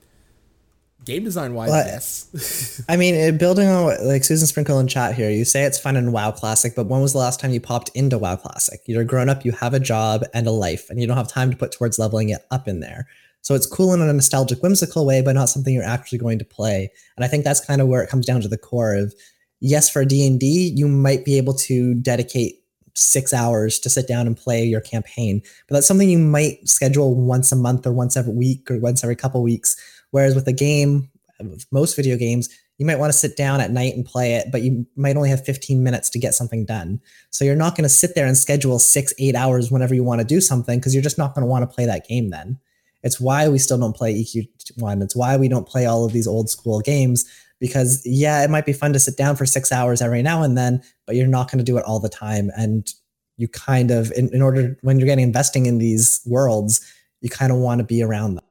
[1.05, 2.83] game design wise, Well, yes.
[2.89, 5.95] I mean, building on what like Susan Sprinkle in chat here, you say it's fun
[5.95, 8.79] in WoW Classic, but when was the last time you popped into WoW Classic?
[8.85, 11.51] You're grown up, you have a job and a life, and you don't have time
[11.51, 13.07] to put towards leveling it up in there.
[13.41, 16.45] So it's cool in a nostalgic, whimsical way, but not something you're actually going to
[16.45, 16.91] play.
[17.15, 19.15] And I think that's kind of where it comes down to the core of
[19.59, 22.61] yes, for D and D, you might be able to dedicate
[22.93, 27.15] six hours to sit down and play your campaign, but that's something you might schedule
[27.15, 29.75] once a month or once every week or once every couple weeks.
[30.11, 33.71] Whereas with a game, with most video games, you might want to sit down at
[33.71, 36.99] night and play it, but you might only have 15 minutes to get something done.
[37.29, 40.19] So you're not going to sit there and schedule six, eight hours whenever you want
[40.19, 42.59] to do something because you're just not going to want to play that game then.
[43.03, 45.03] It's why we still don't play EQ1.
[45.03, 47.25] It's why we don't play all of these old school games
[47.59, 50.57] because, yeah, it might be fun to sit down for six hours every now and
[50.57, 52.49] then, but you're not going to do it all the time.
[52.57, 52.91] And
[53.37, 56.81] you kind of, in, in order, when you're getting investing in these worlds,
[57.21, 58.45] you kind of want to be around them.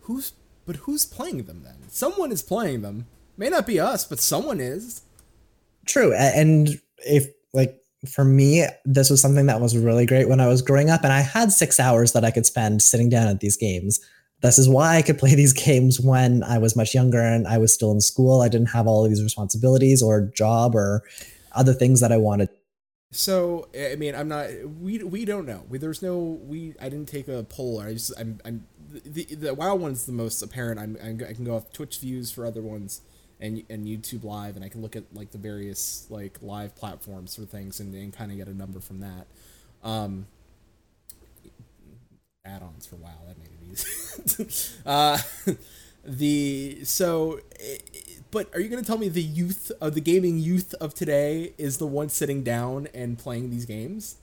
[0.00, 0.32] who's
[0.68, 1.88] but who's playing them then?
[1.88, 3.06] Someone is playing them.
[3.38, 5.00] May not be us, but someone is.
[5.86, 6.12] True.
[6.12, 10.60] And if like for me, this was something that was really great when I was
[10.60, 13.56] growing up and I had six hours that I could spend sitting down at these
[13.56, 13.98] games.
[14.42, 17.56] This is why I could play these games when I was much younger and I
[17.56, 18.42] was still in school.
[18.42, 21.02] I didn't have all of these responsibilities or job or
[21.52, 22.50] other things that I wanted.
[23.10, 24.50] So I mean, I'm not.
[24.82, 25.64] We we don't know.
[25.66, 26.18] We, there's no.
[26.18, 27.80] We I didn't take a poll.
[27.80, 30.80] I just I'm I'm the the WoW one's the most apparent.
[30.80, 33.00] I'm, I'm I can go off Twitch views for other ones
[33.40, 37.34] and and YouTube Live, and I can look at like the various like live platforms
[37.36, 39.26] for things and, and kind of get a number from that.
[39.82, 40.26] Um,
[42.44, 44.80] add-ons for WoW that made it easy.
[44.86, 45.18] uh,
[46.04, 47.40] the so.
[47.60, 47.78] i-
[48.30, 51.54] but are you going to tell me the youth of the gaming youth of today
[51.56, 54.16] is the one sitting down and playing these games?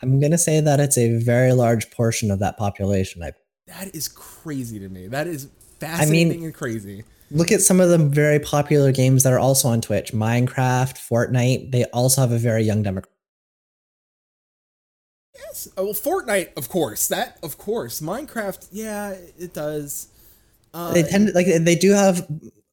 [0.00, 3.22] I'm going to say that it's a very large portion of that population.
[3.22, 3.32] I
[3.66, 5.08] That is crazy to me.
[5.08, 5.48] That is
[5.80, 7.04] fascinating and crazy.
[7.30, 11.72] look at some of the very popular games that are also on Twitch Minecraft, Fortnite.
[11.72, 13.06] They also have a very young demographic.
[15.34, 15.68] Yes.
[15.76, 17.08] Oh, well, Fortnite, of course.
[17.08, 18.00] That, of course.
[18.00, 20.08] Minecraft, yeah, it does.
[20.72, 22.26] Uh, they tend like they do have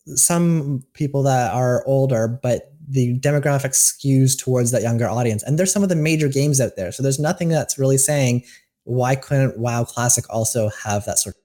[0.06, 5.44] some people that are older, but the demographic skews towards that younger audience.
[5.44, 6.92] And there's some of the major games out there.
[6.92, 8.44] So there's nothing that's really saying
[8.84, 11.42] why couldn't WoW Classic also have that sort of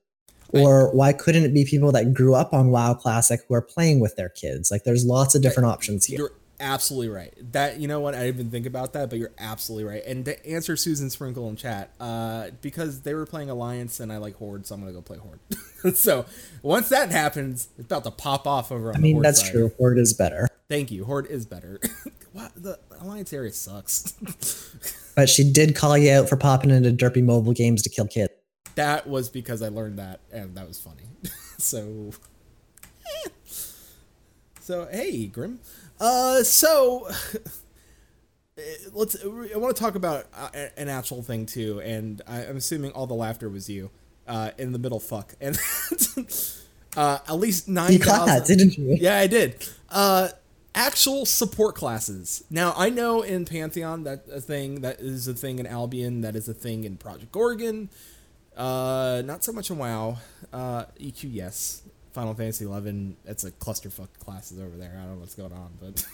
[0.50, 4.00] or why couldn't it be people that grew up on WoW Classic who are playing
[4.00, 4.70] with their kids?
[4.70, 6.18] Like there's lots of different options here.
[6.18, 7.34] You're absolutely right.
[7.52, 10.02] That you know what I didn't even think about that, but you're absolutely right.
[10.06, 14.18] And to answer Susan Sprinkle in chat, uh, because they were playing Alliance and I
[14.18, 15.96] like Horde, so I'm gonna go play Horde.
[15.96, 16.24] so
[16.62, 19.52] once that happens, it's about to pop off over on I mean, that's side.
[19.52, 19.72] true.
[19.78, 20.48] Horde is better.
[20.68, 21.04] Thank you.
[21.04, 21.80] Horde is better.
[22.34, 24.14] wow, the Alliance area sucks.
[25.18, 28.32] But she did call you out for popping into derpy mobile games to kill kids.
[28.76, 31.02] that was because I learned that, and that was funny.
[31.58, 32.12] so,
[33.24, 33.28] eh.
[34.60, 35.58] So hey, Grim.
[35.98, 37.08] Uh, so
[38.92, 39.16] let's.
[39.24, 43.08] I want to talk about uh, an actual thing too, and I, I'm assuming all
[43.08, 43.90] the laughter was you.
[44.28, 45.58] Uh, in the middle, fuck, and
[46.96, 47.92] uh, at least nine.
[47.92, 48.96] You caught that, didn't you?
[49.00, 49.68] Yeah, I did.
[49.88, 50.28] Uh,
[50.78, 52.44] actual support classes.
[52.50, 56.36] Now I know in Pantheon that a thing that is a thing in Albion, that
[56.36, 57.90] is a thing in Project Gorgon.
[58.56, 60.18] Uh, not so much in WoW.
[60.52, 61.82] Uh, EQ, yes.
[62.12, 64.92] Final Fantasy Eleven, it's a clusterfuck classes over there.
[64.96, 66.06] I don't know what's going on, but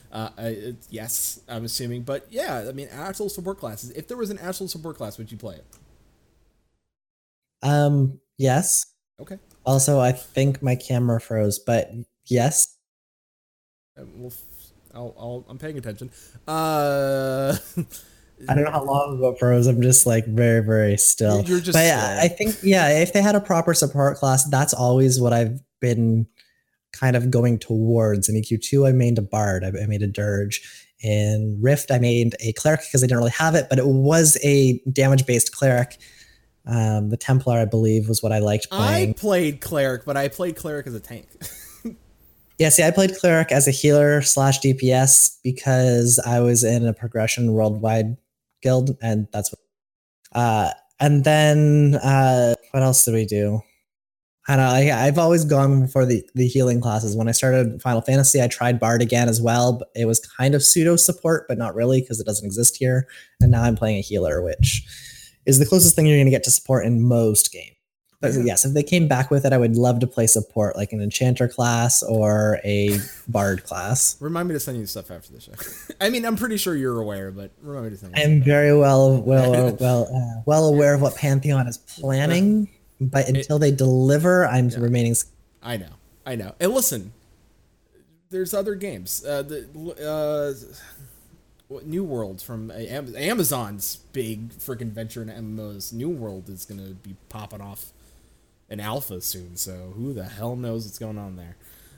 [0.12, 2.02] uh, I- yes, I'm assuming.
[2.02, 3.90] But yeah, I mean, actual support classes.
[3.90, 5.64] If there was an actual support class, would you play it?
[7.62, 8.86] Um, yes.
[9.20, 9.38] Okay.
[9.66, 11.90] Also, I think my camera froze, but
[12.26, 12.76] yes.
[13.96, 16.10] Um, well, f- I'll, I'll, I'm paying attention.
[16.48, 17.56] Uh,
[18.48, 19.66] I don't know how long ago froze.
[19.66, 21.42] I'm just like very, very still.
[21.42, 22.24] You're just but yeah, still.
[22.24, 26.26] I think yeah, if they had a proper support class, that's always what I've been
[26.92, 28.28] kind of going towards.
[28.28, 29.64] In EQ2, I made a bard.
[29.64, 30.62] I, I made a dirge.
[31.00, 34.38] In Rift, I made a cleric because I didn't really have it, but it was
[34.42, 35.98] a damage-based cleric.
[36.66, 39.10] Um, the Templar, I believe, was what I liked playing.
[39.10, 41.28] I played cleric, but I played cleric as a tank.
[42.58, 46.94] Yeah, see, I played cleric as a healer slash DPS because I was in a
[46.94, 48.16] progression worldwide
[48.62, 49.60] guild, and that's what.
[50.40, 53.60] Uh, and then uh, what else did we do?
[54.46, 54.70] I don't know.
[54.70, 57.16] I, I've always gone for the the healing classes.
[57.16, 60.54] When I started Final Fantasy, I tried Bard again as well, but it was kind
[60.54, 63.08] of pseudo support, but not really because it doesn't exist here.
[63.40, 64.84] And now I'm playing a healer, which
[65.46, 67.73] is the closest thing you're going to get to support in most games.
[68.20, 68.42] But Yeah.
[68.44, 71.02] yes, if they came back with it, I would love to play support, like an
[71.02, 72.98] enchanter class or a
[73.28, 74.16] bard class.
[74.20, 75.52] Remind me to send you stuff after the show.
[76.00, 78.24] I mean, I'm pretty sure you're aware, but remind me to send I you.
[78.24, 82.68] am very well, well, well, uh, well aware of what Pantheon is planning,
[83.00, 85.14] but until they deliver, I'm remaining.
[85.62, 85.90] I know,
[86.24, 86.54] I know.
[86.60, 87.12] And listen,
[88.30, 89.24] there's other games.
[89.24, 90.54] Uh, the
[91.70, 95.92] uh, New World from uh, Amazon's big freaking venture in MMOs.
[95.92, 97.86] New World is gonna be popping off
[98.70, 101.56] an alpha soon, so who the hell knows what's going on there.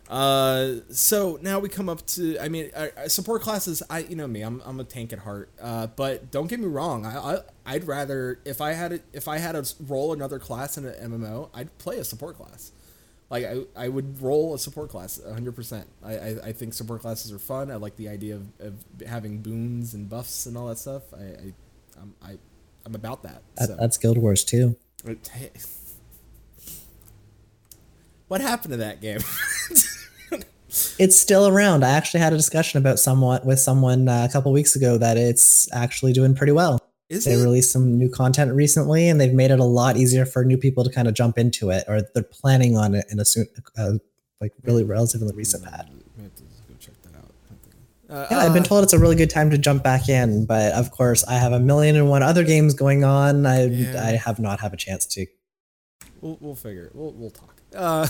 [0.08, 3.82] Uh, so now we come up to, I mean, uh, support classes.
[3.90, 5.50] I, you know me, I'm, I'm a tank at heart.
[5.60, 7.04] Uh, but don't get me wrong.
[7.04, 10.78] I, I, I'd rather if I had it, if I had to roll another class
[10.78, 12.72] in an MMO, I'd play a support class.
[13.30, 15.84] Like I, I would roll a support class 100%.
[16.04, 17.72] I, I, I think support classes are fun.
[17.72, 18.74] I like the idea of, of
[19.06, 21.02] having boons and buffs and all that stuff.
[21.12, 21.52] I, I,
[22.00, 22.38] I'm, I,
[22.84, 23.42] I'm about that.
[23.66, 23.74] So.
[23.74, 24.76] That's Guild Wars 2.
[25.06, 25.30] It-.
[28.28, 29.20] What happened to that game?
[30.98, 31.84] It's still around.
[31.84, 35.16] I actually had a discussion about someone with someone uh, a couple weeks ago that
[35.16, 36.78] it's actually doing pretty well.
[37.08, 37.42] Is they it?
[37.42, 40.84] released some new content recently, and they've made it a lot easier for new people
[40.84, 43.46] to kind of jump into it, or they're planning on it in a soon,
[43.78, 43.92] uh,
[44.40, 45.86] like really relatively recent patch.
[46.18, 47.30] We have to go check that out.
[48.10, 50.72] Uh, Yeah, I've been told it's a really good time to jump back in, but
[50.72, 53.46] of course, I have a million and one other games going on.
[53.46, 54.04] I Yeah.
[54.04, 55.26] I have not have a chance to.
[56.20, 56.94] We'll, we'll figure it.
[56.94, 57.55] We'll, we'll talk.
[57.76, 58.06] Uh,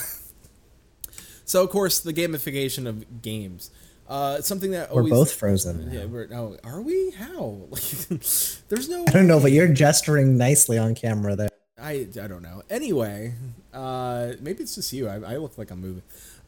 [1.45, 3.71] so, of course, the gamification of games.
[4.09, 5.91] Uh, something that We're both frozen.
[5.93, 7.11] Yeah, we're, oh, are we?
[7.11, 7.57] How?
[7.71, 9.05] There's no.
[9.09, 11.49] I don't know, but you're gesturing nicely on camera there.
[11.77, 12.63] I, I don't know.
[12.71, 13.35] Anyway,
[13.75, 15.09] uh, maybe it's just you.
[15.09, 16.03] I, I look like I'm moving.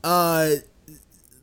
[0.04, 0.50] Uh,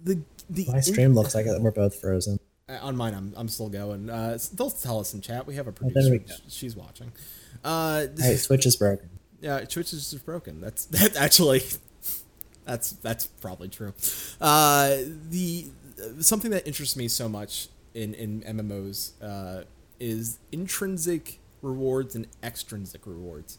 [0.04, 1.62] the the My stream looks like it.
[1.62, 2.40] We're both frozen.
[2.70, 4.10] Uh, on mine, I'm, I'm still going.
[4.10, 5.46] Uh, they'll tell us in chat.
[5.46, 6.12] We have a producer.
[6.12, 6.22] we.
[6.48, 7.12] She's watching.
[7.64, 9.10] Uh, All right, Switch is broken.
[9.42, 10.62] Yeah, Twitch is just broken.
[10.62, 11.64] That's that actually.
[12.66, 13.94] That's that's probably true.
[14.42, 14.98] Uh,
[15.30, 15.68] the
[16.20, 19.64] something that interests me so much in in MMOs uh,
[20.00, 23.58] is intrinsic rewards and extrinsic rewards.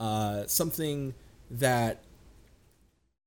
[0.00, 1.14] Uh, something
[1.50, 2.02] that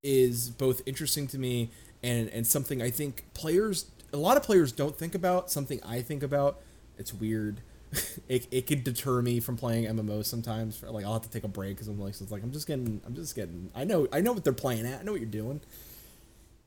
[0.04, 1.70] is both interesting to me
[2.04, 6.02] and and something I think players a lot of players don't think about something I
[6.02, 6.60] think about
[6.98, 7.62] it's weird
[8.30, 11.44] it, it could deter me from playing MMOs sometimes for, like I'll have to take
[11.44, 13.84] a break because I'm like so it's like I'm just getting I'm just getting I
[13.84, 15.62] know I know what they're playing at I know what you're doing.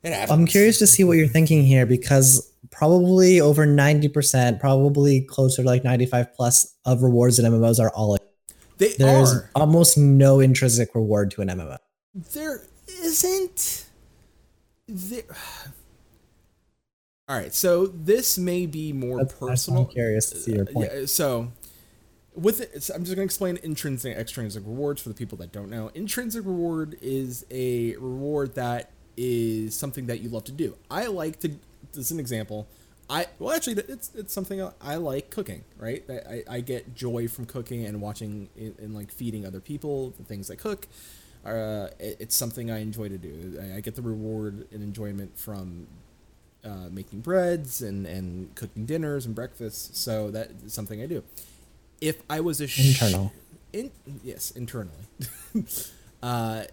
[0.04, 5.68] I'm curious to see what you're thinking here because probably over 90%, probably closer to
[5.68, 8.18] like 95 plus of rewards in MMOs are all.
[8.76, 11.78] they There's are almost no intrinsic reward to an MMO.
[12.34, 12.62] there
[13.02, 13.86] isn't
[14.86, 15.22] there
[17.28, 20.90] all right so this may be more That's- personal I'm curious to see your point.
[20.92, 21.52] Yeah, so
[22.34, 25.52] with it, so I'm just going to explain intrinsic extrinsic rewards for the people that
[25.52, 25.90] don't know.
[25.94, 30.76] Intrinsic reward is a reward that is something that you love to do.
[30.90, 31.48] I like to.
[31.92, 32.66] This is an example.
[33.08, 35.64] I well, actually, it's it's something I like cooking.
[35.78, 40.10] Right, I, I, get joy from cooking and watching and, and like feeding other people
[40.10, 40.88] the things I cook.
[41.44, 43.60] Uh, it, it's something I enjoy to do.
[43.62, 45.86] I, I get the reward and enjoyment from
[46.64, 49.98] uh, making breads and, and cooking dinners and breakfasts.
[49.98, 51.22] So that is something I do.
[52.00, 53.32] If I was a sh- Internal.
[53.72, 53.90] in
[54.22, 55.04] yes, internally.
[56.22, 56.64] uh,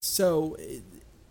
[0.00, 0.56] so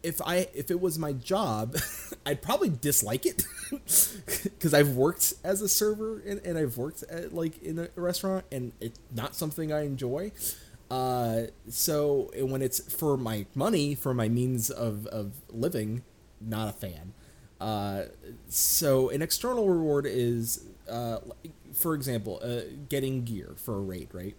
[0.04, 1.78] if I if it was my job,
[2.26, 7.34] I'd probably dislike it because I've worked as a server and, and I've worked at
[7.34, 10.32] like in a restaurant and it's not something I enjoy.
[10.92, 16.04] Uh, so when it's for my money, for my means of, of living,
[16.42, 17.14] not a fan.
[17.60, 18.04] Uh,
[18.50, 21.20] so an external reward is, uh,
[21.74, 24.36] for example, uh, getting gear for a raid, right?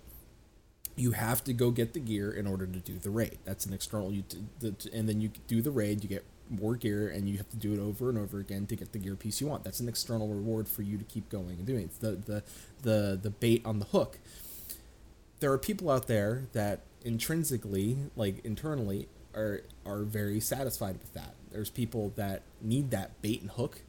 [0.96, 3.38] you have to go get the gear in order to do the raid.
[3.44, 4.10] That's an external.
[4.10, 6.02] You t- the, and then you do the raid.
[6.02, 8.76] You get more gear, and you have to do it over and over again to
[8.76, 9.62] get the gear piece you want.
[9.62, 11.84] That's an external reward for you to keep going and doing.
[11.84, 12.42] It's the the
[12.82, 14.18] the the bait on the hook.
[15.40, 21.34] There are people out there that intrinsically, like internally, are are very satisfied with that.
[21.56, 23.82] There's people that need that bait and hook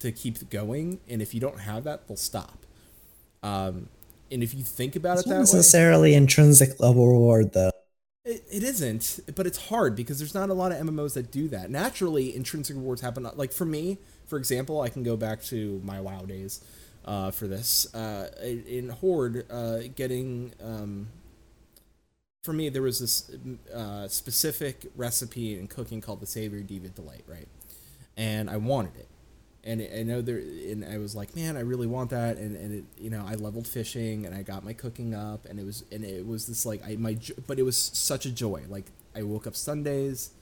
[0.00, 2.66] to keep going, and if you don't have that, they'll stop.
[3.42, 3.88] Um,
[4.30, 7.70] and if you think about It's it not that way, necessarily intrinsic level reward though.
[8.24, 11.48] it, it isn't, but it's hard because there's not a lot of MMOs that do
[11.48, 11.70] that.
[11.70, 13.28] Naturally, intrinsic rewards happen.
[13.34, 16.62] Like for me, for example, I can go back to my WoW days
[17.04, 17.92] uh, for this.
[17.94, 21.08] Uh, in Horde, uh, getting um,
[22.44, 23.30] for me, there was this
[23.74, 27.48] uh, specific recipe in cooking called the Savory Deviate Delight, right?
[28.18, 29.08] And I wanted it.
[29.64, 32.36] And I know there, and I was like, man, I really want that.
[32.36, 35.58] And, and it, you know, I leveled fishing and I got my cooking up, and
[35.58, 37.16] it was, and it was this like, I my,
[37.46, 38.64] but it was such a joy.
[38.68, 38.84] Like
[39.16, 40.32] I woke up Sundays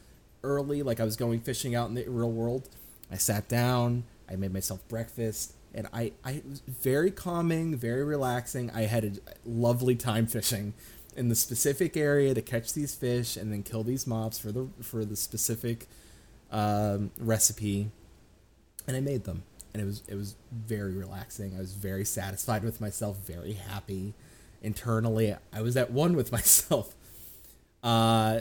[0.42, 2.68] early, like I was going fishing out in the real world.
[3.12, 8.72] I sat down, I made myself breakfast, and I, I was very calming, very relaxing.
[8.72, 9.12] I had a
[9.48, 10.74] lovely time fishing
[11.16, 14.68] in the specific area to catch these fish and then kill these mobs for the
[14.82, 15.86] for the specific
[16.50, 17.90] um, recipe,
[18.86, 19.42] and I made them,
[19.72, 21.54] and it was it was very relaxing.
[21.56, 24.14] I was very satisfied with myself, very happy
[24.62, 25.34] internally.
[25.52, 26.94] I was at one with myself,
[27.82, 28.40] uh,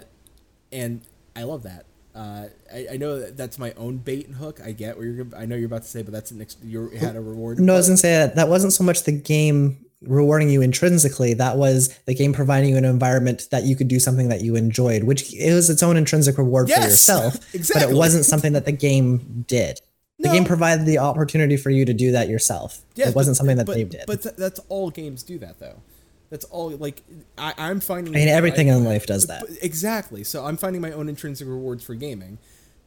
[0.72, 1.02] and
[1.36, 1.86] I love that.
[2.14, 4.60] Uh, I, I know that that's my own bait and hook.
[4.64, 5.28] I get what you're.
[5.36, 7.60] I know you're about to say, but that's an ex- you had a reward.
[7.60, 11.34] No, I was gonna say that that wasn't so much the game rewarding you intrinsically.
[11.36, 14.56] That was the game providing you an environment that you could do something that you
[14.56, 17.36] enjoyed, which it was its own intrinsic reward for Yes, yourself.
[17.74, 19.80] But it wasn't something that the game did.
[20.20, 20.34] The No.
[20.34, 22.82] game provided the opportunity for you to do that yourself.
[22.96, 24.04] Yes, it wasn't but- something that but, they did.
[24.08, 25.82] But th- that's all games do that though.
[26.30, 27.02] That's all like
[27.38, 28.16] I, I'm finding.
[28.16, 29.44] I mean, everything I- in life does that.
[29.62, 30.24] exactly.
[30.24, 32.38] So I'm finding my own intrinsic rewards for gaming.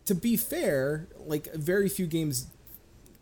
[0.07, 2.47] To be fair, like very few games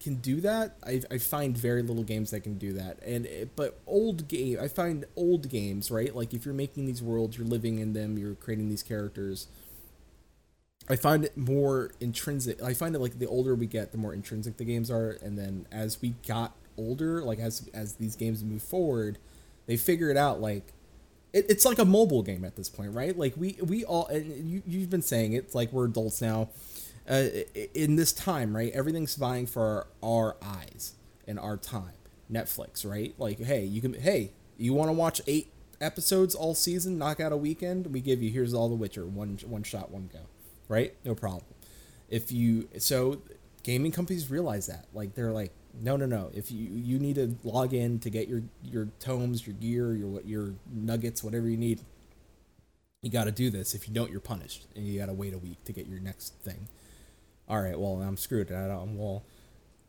[0.02, 0.76] can do that.
[0.84, 2.98] I, I find very little games that can do that.
[3.04, 6.14] And it, but old game, I find old games right.
[6.14, 9.48] Like if you're making these worlds, you're living in them, you're creating these characters.
[10.88, 12.62] I find it more intrinsic.
[12.62, 15.38] I find it like the older we get, the more intrinsic the games are, and
[15.38, 19.18] then as we got older, like as as these games move forward,
[19.66, 20.40] they figure it out.
[20.40, 20.72] Like
[21.32, 23.16] it, it's like a mobile game at this point, right?
[23.16, 26.48] Like we we all and you you've been saying it, it's like we're adults now.
[27.08, 27.28] Uh,
[27.74, 28.72] in this time, right?
[28.72, 30.94] Everything's vying for our, our eyes
[31.26, 31.94] and our time.
[32.30, 33.14] Netflix, right?
[33.18, 37.32] Like, hey, you can hey, you want to watch eight episodes all season, knock out
[37.32, 37.88] a weekend?
[37.88, 40.20] We give you here's all the Witcher, one one shot, one go,
[40.68, 40.94] right?
[41.04, 41.44] No problem.
[42.08, 43.20] If you so
[43.62, 46.30] gaming companies realize that, like they're like, no, no, no.
[46.34, 50.20] If you you need to log in to get your your tomes, your gear, your
[50.22, 51.80] your nuggets, whatever you need,
[53.02, 53.74] you got to do this.
[53.74, 56.00] If you don't, you're punished, and you got to wait a week to get your
[56.00, 56.68] next thing.
[57.52, 58.50] All right, well, I'm screwed.
[58.50, 58.96] I don't.
[58.96, 59.24] Well,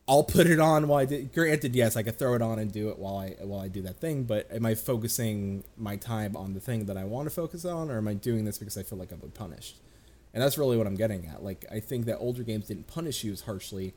[0.05, 1.34] I'll put it on while I did.
[1.34, 3.82] Granted, yes, I could throw it on and do it while I while I do
[3.84, 4.26] that thing.
[4.26, 7.89] But am I focusing my time on the thing that I want to focus on,
[7.89, 9.78] or am I doing this because I feel like I'm punished?
[10.34, 11.41] And that's really what I'm getting at.
[11.41, 13.93] Like, I think that older games didn't punish you as harshly,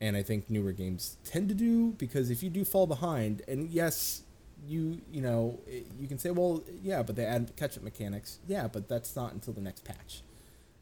[0.00, 3.70] and I think newer games tend to do because if you do fall behind, and
[3.70, 4.22] yes,
[4.66, 5.60] you you know
[6.00, 8.40] you can say, well, yeah, but they add catch-up mechanics.
[8.48, 10.22] Yeah, but that's not until the next patch,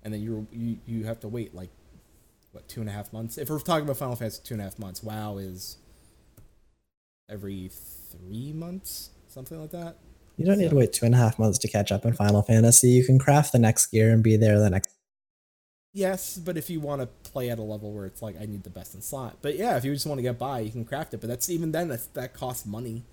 [0.03, 1.69] and then you you you have to wait like
[2.57, 3.39] what two and a half months.
[3.39, 5.03] If we're talking about Final Fantasy, two and a half months.
[5.03, 5.77] WoW is
[7.29, 7.71] every
[8.11, 9.99] three months, something like that.
[10.37, 12.43] You don't need to wait two and a half months to catch up in Final
[12.43, 12.89] Fantasy.
[12.89, 14.91] You can craft the next gear and be there the next.
[15.93, 18.65] Yes, but if you want to play at a level where it's like I need
[18.65, 20.85] the best in slot, but yeah, if you just want to get by, you can
[20.85, 21.21] craft it.
[21.21, 23.05] But that's even then that's, that costs money,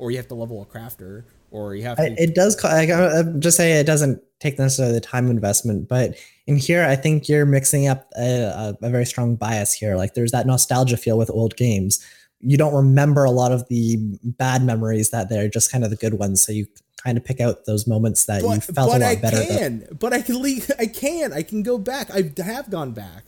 [0.00, 2.14] or you have to level a crafter, or you have to.
[2.16, 2.62] It does.
[2.64, 6.96] I, I'm just saying it doesn't take necessarily the time investment, but in here, I
[6.96, 9.96] think you're mixing up a, a, a very strong bias here.
[9.96, 12.04] Like there's that nostalgia feel with old games.
[12.40, 15.96] You don't remember a lot of the bad memories that they're just kind of the
[15.96, 16.66] good ones, so you
[17.04, 19.44] kind of pick out those moments that you but, felt a lot I better.
[19.44, 20.70] can, but I can leave.
[20.78, 21.34] I can.
[21.34, 22.10] I can go back.
[22.10, 23.24] I have gone back.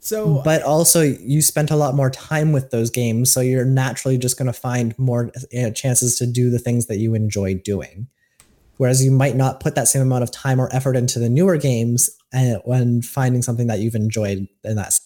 [0.00, 4.16] So but also you spent a lot more time with those games so you're naturally
[4.18, 8.08] just going to find more uh, chances to do the things that you enjoy doing
[8.78, 11.58] whereas you might not put that same amount of time or effort into the newer
[11.58, 14.98] games and, when finding something that you've enjoyed in that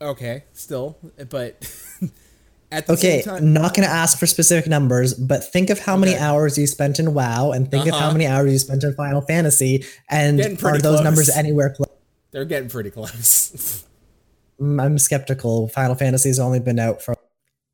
[0.00, 0.98] okay, still,
[1.30, 1.56] but
[2.70, 5.78] at the okay same time, not going to ask for specific numbers but think of
[5.78, 8.12] how many hours you spent in wow and think of how Uh-huh.
[8.12, 11.00] many hours you spent in final fantasy and are those close.
[11.00, 11.85] numbers anywhere close
[12.30, 13.84] they're getting pretty close.
[14.60, 17.14] i'm skeptical final fantasy's only been out for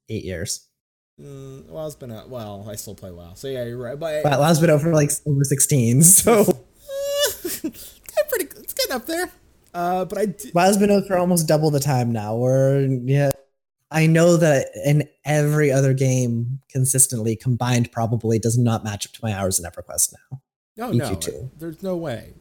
[0.09, 0.69] eight years
[1.21, 2.67] mm, well, it's been a well.
[2.69, 3.99] I still play WoW, so yeah, you're right.
[3.99, 6.65] But Wow, WoW's been out for like over 16 so
[7.45, 8.45] it's getting pretty.
[8.61, 9.31] It's getting up there.
[9.75, 12.37] Uh, but I WoW's been out for almost double the time now.
[12.37, 13.33] We're yeah.
[13.91, 19.21] I know that in every other game, consistently combined, probably does not match up to
[19.23, 20.41] my hours in EverQuest now.
[20.79, 21.51] no, no, EQ2.
[21.59, 22.33] there's no way.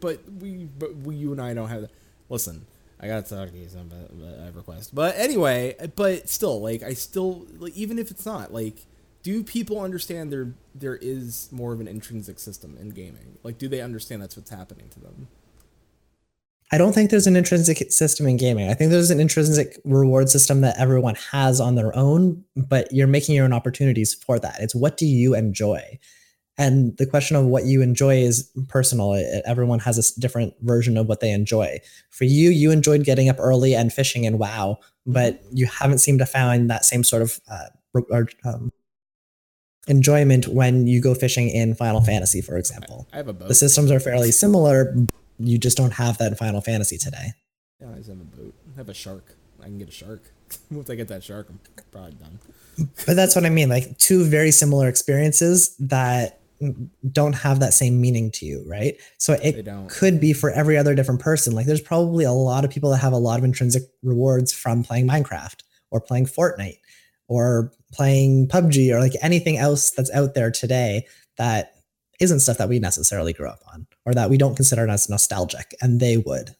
[0.00, 1.90] But we, but we, you and I don't have that.
[2.28, 2.66] Listen,
[3.00, 4.90] I gotta talk to you about EverQuest.
[4.92, 8.86] But anyway, but still, like, I still, like, even if it's not, like,
[9.22, 13.38] do people understand there there is more of an intrinsic system in gaming?
[13.42, 15.28] Like, do they understand that's what's happening to them?
[16.72, 18.70] I don't think there's an intrinsic system in gaming.
[18.70, 23.08] I think there's an intrinsic reward system that everyone has on their own, but you're
[23.08, 24.58] making your own opportunities for that.
[24.60, 25.98] It's what do you enjoy?
[26.60, 29.14] And the question of what you enjoy is personal.
[29.46, 31.78] Everyone has a different version of what they enjoy.
[32.10, 36.18] For you, you enjoyed getting up early and fishing and WoW, but you haven't seemed
[36.18, 38.70] to find that same sort of uh, or, um,
[39.88, 43.08] enjoyment when you go fishing in Final Fantasy, for example.
[43.10, 43.48] I have a boat.
[43.48, 44.94] The systems are fairly similar.
[45.38, 47.32] You just don't have that in Final Fantasy today.
[47.80, 48.54] Yeah, I just have a boat.
[48.74, 49.34] I have a shark.
[49.60, 50.30] I can get a shark.
[50.70, 51.58] Once I get that shark, I'm
[51.90, 52.38] probably done.
[53.06, 53.70] But that's what I mean.
[53.70, 56.39] Like two very similar experiences that
[57.12, 58.96] don't have that same meaning to you, right?
[59.18, 61.54] So it could be for every other different person.
[61.54, 64.82] Like there's probably a lot of people that have a lot of intrinsic rewards from
[64.82, 66.78] playing Minecraft or playing Fortnite
[67.28, 71.06] or playing PUBG or like anything else that's out there today
[71.38, 71.76] that
[72.20, 75.74] isn't stuff that we necessarily grew up on or that we don't consider as nostalgic
[75.80, 76.54] and they would.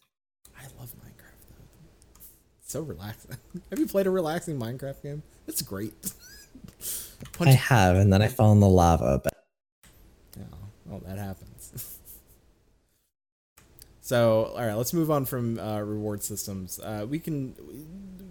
[0.59, 2.21] I love Minecraft though.
[2.63, 3.37] It's so relaxing.
[3.71, 5.23] Have you played a relaxing Minecraft game?
[5.47, 5.93] It's great.
[7.41, 9.40] I have and then I fell in the lava, but
[10.91, 11.99] well, that happens.
[14.01, 16.81] so, all right, let's move on from uh, reward systems.
[16.81, 17.55] Uh, we can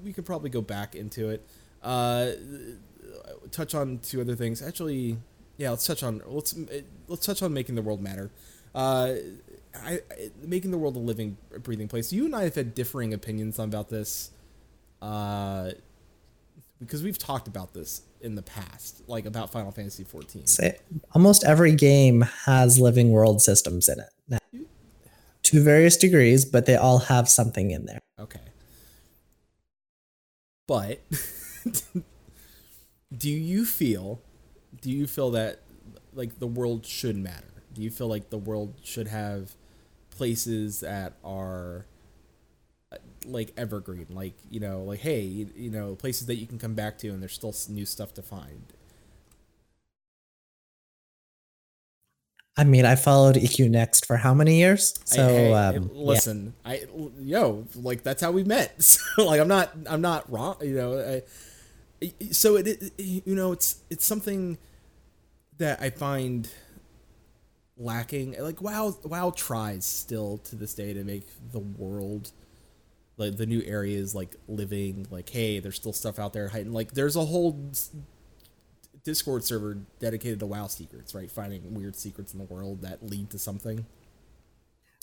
[0.03, 1.47] we could probably go back into it.
[1.81, 2.31] Uh,
[3.51, 4.61] touch on two other things.
[4.61, 5.17] Actually,
[5.57, 6.53] yeah, let's touch on let's
[7.07, 8.29] let's touch on making the world matter.
[8.75, 9.13] Uh,
[9.75, 12.11] I, I making the world a living, breathing place.
[12.11, 14.31] You and I have had differing opinions on about this.
[15.01, 15.71] Uh,
[16.81, 20.45] because we've talked about this in the past, like about Final Fantasy 14.
[20.45, 20.77] say
[21.13, 24.37] almost every game has living world systems in it now,
[25.43, 27.99] to various degrees, but they all have something in there.
[28.19, 28.39] Okay.
[30.67, 31.01] But
[33.17, 34.21] do you feel
[34.81, 35.61] do you feel that
[36.13, 37.45] like the world should matter?
[37.73, 39.55] Do you feel like the world should have
[40.11, 41.85] places that are
[43.25, 46.73] like evergreen, like, you know, like hey, you, you know, places that you can come
[46.73, 48.73] back to and there's still new stuff to find.
[52.59, 54.93] I mean, I followed EQ Next for how many years?
[55.05, 55.89] So, I, hey, um, yeah.
[55.93, 56.83] listen, I
[57.21, 58.75] yo, like that's how we met.
[58.81, 61.21] So, like I'm not I'm not wrong, you know.
[62.01, 64.57] I, so it, it you know it's it's something
[65.57, 66.49] that I find
[67.77, 68.35] lacking.
[68.37, 72.31] Like WoW WoW tries still to this day to make the world
[73.19, 76.93] like the new areas like living like hey there's still stuff out there hiding like
[76.93, 77.71] there's a whole
[79.03, 83.29] discord server dedicated to wow secrets right finding weird secrets in the world that lead
[83.29, 83.85] to something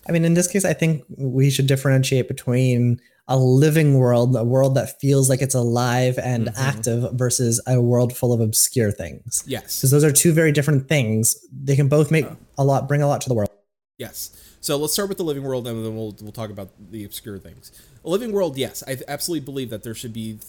[0.09, 4.45] I mean, in this case, I think we should differentiate between a living world, a
[4.45, 6.63] world that feels like it's alive and Mm-hmm.
[6.63, 9.43] active, versus a world full of obscure things.
[9.49, 11.35] yes Because those are two very different things.
[11.53, 12.25] They can both make
[12.57, 13.51] a lot, bring a lot to the world.
[13.99, 14.31] Yes.
[14.67, 17.39] So let's start with the living world, and then we'll we'll talk about the obscure
[17.39, 17.71] things.
[18.05, 20.41] A living world, yes, I absolutely believe that there should be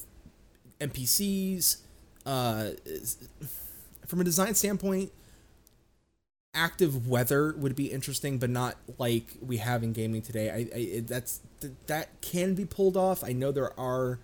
[0.81, 1.77] NPCs.
[2.25, 2.69] Uh,
[4.07, 5.11] from a design standpoint,
[6.55, 10.49] active weather would be interesting, but not like we have in gaming today.
[10.49, 11.41] I, I that's
[11.85, 13.23] that can be pulled off.
[13.23, 14.17] I know there are.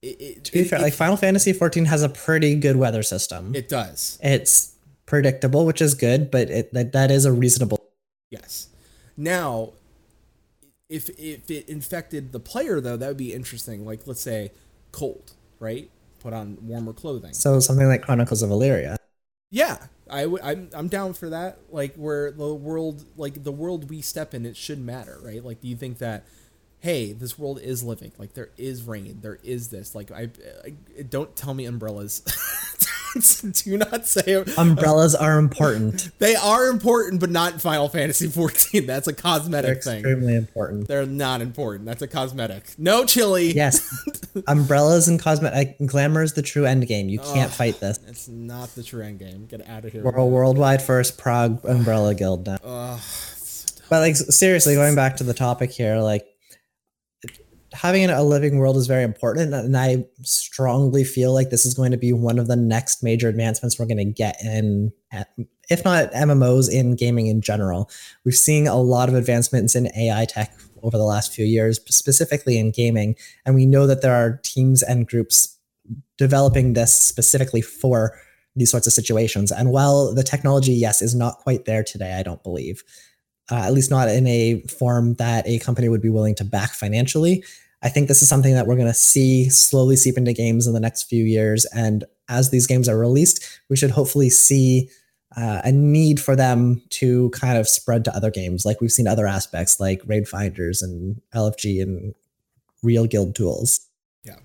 [0.00, 3.02] It, it, To be it- fair, like Final Fantasy 14 has a pretty good weather
[3.02, 3.52] system.
[3.56, 4.16] it does.
[4.22, 4.76] it's
[5.06, 7.82] predictable, which is good, but it that, that is a reasonable.
[8.30, 8.68] Yes.
[9.16, 9.72] Now,
[10.88, 13.84] if if it infected the player though, that would be interesting.
[13.84, 14.52] Like let's say
[14.92, 15.90] cold, right?
[16.20, 17.32] Put on warmer clothing.
[17.32, 18.96] So something like Chronicles of Elyria.
[19.50, 19.78] Yeah,
[20.10, 21.58] I w- I'm I'm down for that.
[21.70, 25.44] Like where the world, like the world we step in, it should matter, right?
[25.44, 26.24] Like, do you think that?
[26.80, 28.12] Hey, this world is living.
[28.18, 29.18] Like there is rain.
[29.22, 29.94] There is this.
[29.94, 30.28] Like I,
[30.64, 32.22] I don't tell me umbrellas.
[33.64, 36.10] do not say Umbrellas are important.
[36.18, 38.86] they are important, but not in Final Fantasy 14.
[38.86, 39.98] That's a They're cosmetic thing.
[40.00, 40.88] extremely important.
[40.88, 41.86] They're not important.
[41.86, 42.64] That's a cosmetic.
[42.78, 43.52] No chili.
[43.52, 43.86] Yes,
[44.46, 47.08] umbrellas and cosmetic glamour is the true end game.
[47.08, 47.98] You can't fight this.
[48.06, 49.46] It's not the true end game.
[49.46, 50.02] Get out of here.
[50.02, 52.58] We're a worldwide first prog umbrella guild now.
[52.62, 56.26] but like seriously, going back to the topic here, like
[57.76, 61.90] having a living world is very important, and I strongly feel like this is going
[61.90, 64.92] to be one of the next major advancements we're going to get in,
[65.68, 67.90] if not MMOs, in gaming in general.
[68.24, 72.58] We've seen a lot of advancements in AI tech over the last few years, specifically
[72.58, 75.56] in gaming, and we know that there are teams and groups
[76.18, 78.18] developing this specifically for
[78.56, 79.52] these sorts of situations.
[79.52, 82.82] And while the technology, yes, is not quite there today, I don't believe,
[83.50, 86.70] uh, at least not in a form that a company would be willing to back
[86.70, 87.44] financially.
[87.86, 90.72] I think this is something that we're going to see slowly seep into games in
[90.74, 91.64] the next few years.
[91.66, 94.90] And as these games are released, we should hopefully see
[95.36, 98.66] uh, a need for them to kind of spread to other games.
[98.66, 102.12] Like we've seen other aspects like raid finders and LFG and
[102.82, 103.86] real guild tools.
[104.24, 104.38] Yeah.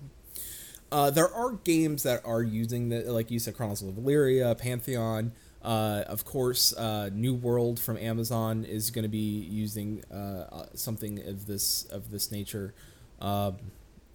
[0.92, 5.32] Uh, there are games that are using the, like you said, Chronicles of Elyria, Pantheon.
[5.62, 10.66] Uh, of course, uh, New World from Amazon is going to be using uh, uh,
[10.74, 12.74] something of this of this nature.
[13.22, 13.56] Um,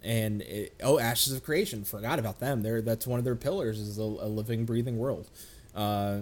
[0.03, 2.61] and it, oh, Ashes of Creation, forgot about them.
[2.63, 5.29] They're that's one of their pillars is a, a living, breathing world.
[5.75, 6.21] Uh,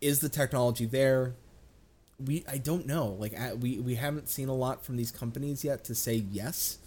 [0.00, 1.34] is the technology there?
[2.24, 3.16] We I don't know.
[3.18, 6.78] Like I, we we haven't seen a lot from these companies yet to say yes.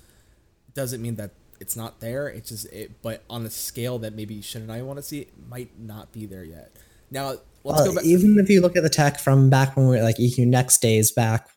[0.74, 2.28] Doesn't mean that it's not there.
[2.28, 5.22] It's just it, but on a scale that maybe Shin and I want to see,
[5.22, 6.72] it might not be there yet.
[7.12, 8.06] Now let's Well, go back.
[8.06, 10.82] even if you look at the tech from back when we were like EQ Next
[10.82, 11.50] days back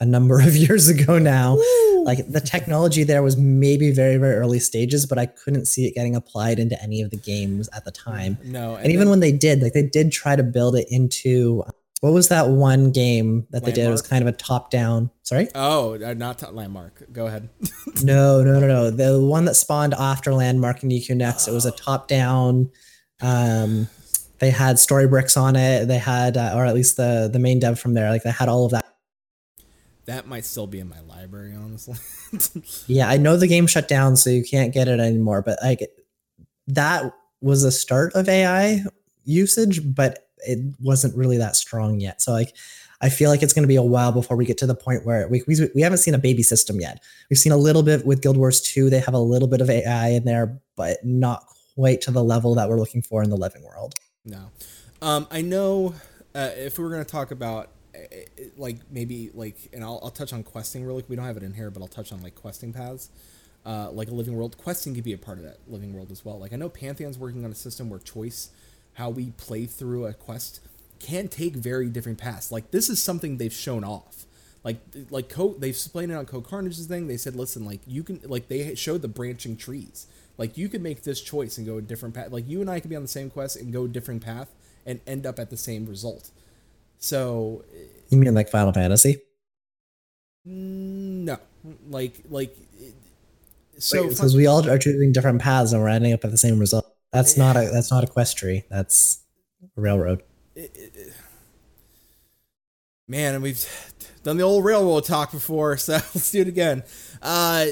[0.00, 1.56] a number of years ago now,
[2.04, 5.94] like the technology there was maybe very, very early stages, but I couldn't see it
[5.94, 8.38] getting applied into any of the games at the time.
[8.44, 11.64] no, And, even then- when they did, like they did try to build it into
[12.00, 13.84] what was that one game that they did?
[13.86, 15.10] It was kind of a top down.
[15.24, 15.48] Sorry?
[15.56, 17.02] oh, uh, not landmark.
[17.12, 17.48] Go ahead.
[18.04, 18.90] No, no, no, no.
[18.92, 22.70] The one that spawned after Landmark and EQ Next, it was a top down.
[23.20, 23.88] Um,
[24.38, 25.86] they had Storybricks on it.
[25.86, 28.48] They had, uh, or at least the the main dev from there, like they had
[28.48, 28.84] all of that.
[30.08, 31.96] That might still be in my library, honestly.
[32.86, 35.42] Yeah, I know the game shut down, so you can't get it anymore.
[35.42, 35.86] But like
[36.66, 38.82] that was a start of AI
[39.24, 42.20] usage, but it wasn't really that strong yet.
[42.20, 42.54] So like.
[43.00, 45.06] I feel like it's going to be a while before we get to the point
[45.06, 47.00] where we, we, we haven't seen a baby system yet.
[47.30, 48.90] We've seen a little bit with Guild Wars 2.
[48.90, 51.44] They have a little bit of AI in there, but not
[51.76, 53.94] quite to the level that we're looking for in the living world.
[54.24, 54.50] No.
[55.00, 55.94] Um, I know
[56.34, 60.00] uh, if we were going to talk about uh, uh, like maybe like, and I'll,
[60.02, 61.02] I'll touch on questing really.
[61.02, 63.10] Quick we don't have it in here, but I'll touch on like questing paths,
[63.66, 64.56] uh, like a living world.
[64.58, 66.38] Questing could be a part of that living world as well.
[66.38, 68.50] Like I know Pantheon's working on a system where choice,
[68.94, 70.60] how we play through a quest,
[70.98, 72.50] can take very different paths.
[72.52, 74.26] Like this is something they've shown off.
[74.64, 74.78] Like
[75.10, 77.06] like Cohh they've explained it on Cohh Carnage's thing.
[77.06, 80.06] They said, listen, like you can like they showed the branching trees.
[80.36, 82.30] Like you could make this choice and go a different path.
[82.30, 84.50] Like you and I could be on the same quest and go a different path
[84.86, 86.30] and end up at the same result.
[86.98, 87.64] So
[88.08, 89.22] You mean like Final Fantasy?
[90.46, 91.38] mm, no,
[91.88, 92.56] like like
[93.78, 96.58] so because we all are choosing different paths and we're ending up at the same
[96.58, 96.86] result.
[97.12, 98.64] That's not a that's not a quest tree.
[98.70, 99.20] That's
[99.76, 100.22] a railroad.
[103.06, 103.64] man, and we've
[104.22, 106.82] done the old railroad talk before, so let's do it again.
[107.22, 107.66] Uh,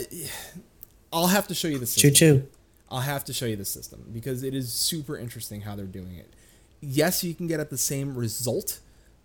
[1.13, 2.11] I'll have to show you the system.
[2.11, 2.49] Choo choo.
[2.91, 6.15] I'll have to show you the system because it is super interesting how they're doing
[6.17, 6.33] it.
[6.81, 8.79] Yes, you can get at the same result,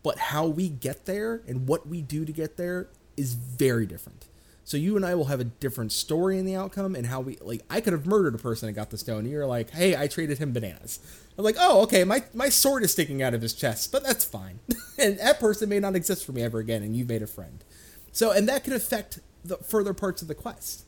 [0.04, 4.28] but how we get there and what we do to get there is very different.
[4.64, 7.38] So you and I will have a different story in the outcome and how we
[7.42, 9.20] like I could have murdered a person and got the stone.
[9.20, 11.00] And you're like, hey, I traded him bananas.
[11.38, 14.24] I'm like, oh, okay, my, my sword is sticking out of his chest, but that's
[14.24, 14.60] fine.
[14.98, 17.64] and that person may not exist for me ever again, and you've made a friend.
[18.12, 20.86] So and that could affect the further parts of the quest.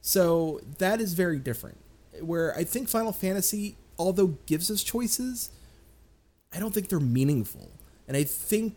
[0.00, 1.78] So that is very different.
[2.20, 5.50] Where I think Final Fantasy, although gives us choices,
[6.54, 7.70] I don't think they're meaningful.
[8.08, 8.76] And I think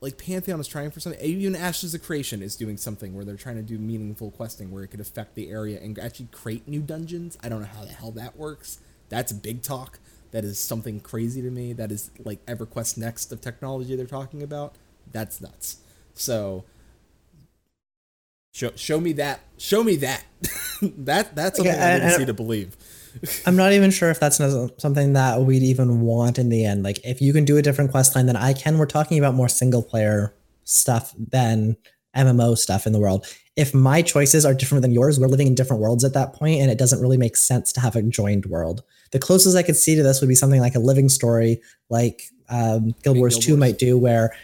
[0.00, 1.20] like Pantheon is trying for something.
[1.24, 4.84] Even Ashes of Creation is doing something where they're trying to do meaningful questing where
[4.84, 7.38] it could affect the area and actually create new dungeons.
[7.42, 8.80] I don't know how the hell that works.
[9.08, 9.98] That's big talk.
[10.32, 11.72] That is something crazy to me.
[11.72, 14.74] That is like EverQuest Next of technology they're talking about.
[15.10, 15.78] That's nuts.
[16.14, 16.64] So
[18.52, 19.40] show show me that.
[19.58, 20.24] Show me that.
[20.82, 22.76] that that's something Okay, I need to and- see to believe.
[23.46, 26.82] I'm not even sure if that's something that we'd even want in the end.
[26.82, 29.34] Like, if you can do a different quest line than I can, we're talking about
[29.34, 30.34] more single player
[30.64, 31.76] stuff than
[32.16, 33.26] MMO stuff in the world.
[33.56, 36.60] If my choices are different than yours, we're living in different worlds at that point,
[36.60, 38.82] and it doesn't really make sense to have a joined world.
[39.12, 42.24] The closest I could see to this would be something like a living story, like
[42.48, 43.60] um, Guild Wars Guild 2 Wars.
[43.60, 44.34] might do, where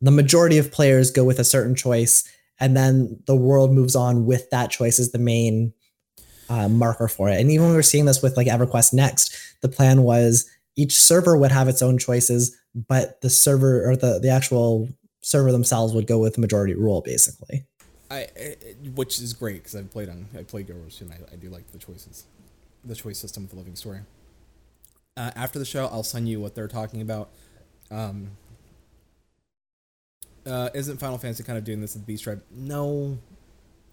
[0.00, 2.24] the majority of players go with a certain choice,
[2.58, 5.72] and then the world moves on with that choice as the main
[6.54, 7.40] uh, marker for it.
[7.40, 11.36] And even when we're seeing this with like EverQuest Next, the plan was each server
[11.36, 14.88] would have its own choices, but the server or the the actual
[15.20, 17.64] server themselves would go with the majority rule, basically.
[18.10, 18.28] I,
[18.94, 21.36] which is great because I've played on I played Guild Wars 2 and I, I
[21.36, 22.24] do like the choices,
[22.84, 24.00] the choice system with the living story.
[25.16, 27.30] Uh, after the show, I'll send you what they're talking about.
[27.90, 28.32] Um,
[30.46, 32.42] uh, isn't Final Fantasy kind of doing this with Beast Tribe?
[32.50, 33.18] No,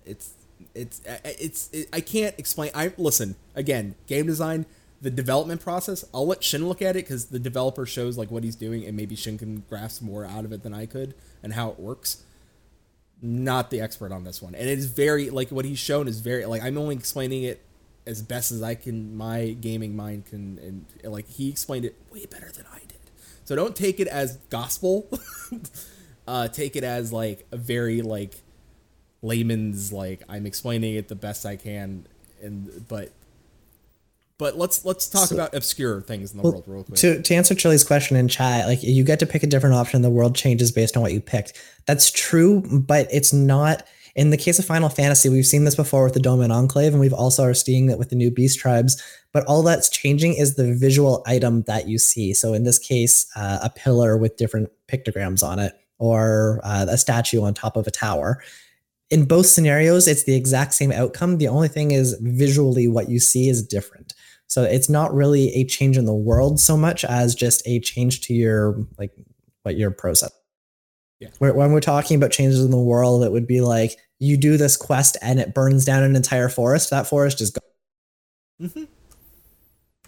[0.06, 0.34] it's
[0.76, 2.72] it's it's it, I can't explain.
[2.74, 3.96] I listen again.
[4.08, 4.66] Game design,
[5.02, 6.06] the development process.
[6.14, 8.96] I'll let Shin look at it because the developer shows like what he's doing, and
[8.96, 12.24] maybe Shin can grasp more out of it than I could and how it works
[13.22, 16.20] not the expert on this one and it is very like what he's shown is
[16.20, 17.62] very like i'm only explaining it
[18.08, 22.26] as best as i can my gaming mind can and like he explained it way
[22.26, 22.98] better than i did
[23.44, 25.08] so don't take it as gospel
[26.28, 28.42] uh take it as like a very like
[29.22, 32.06] layman's like i'm explaining it the best i can
[32.42, 33.12] and but
[34.38, 37.36] but let's let's talk So- about obscure things in the world real quick To to
[37.36, 40.36] answer Chili's question in chat, like you get to pick a different option, the world
[40.36, 41.54] changes based on what you picked.
[41.86, 43.84] That's true, but it's not.
[44.16, 47.00] In the case of Final Fantasy, we've seen this before with the Doman Enclave, and
[47.00, 49.02] we've also are seeing it with the new Beast Tribes.
[49.32, 52.34] But all that's changing is the visual item that you see.
[52.34, 56.98] So in this case, uh, a pillar with different pictograms on it, or uh, a
[56.98, 58.42] statue on top of a tower.
[59.12, 61.38] In both scenarios, it's the exact same outcome.
[61.38, 64.14] The only thing is visually what you see is different.
[64.48, 68.22] So it's not really a change in the world so much as just a change
[68.22, 69.12] to your like
[69.64, 70.32] what your process.
[71.20, 71.30] Yeah.
[71.38, 74.76] When we're talking about changes in the world, it would be like you do this
[74.76, 76.90] quest and it burns down an entire forest.
[76.90, 78.70] That forest is gone.
[78.70, 78.84] Mm-hmm.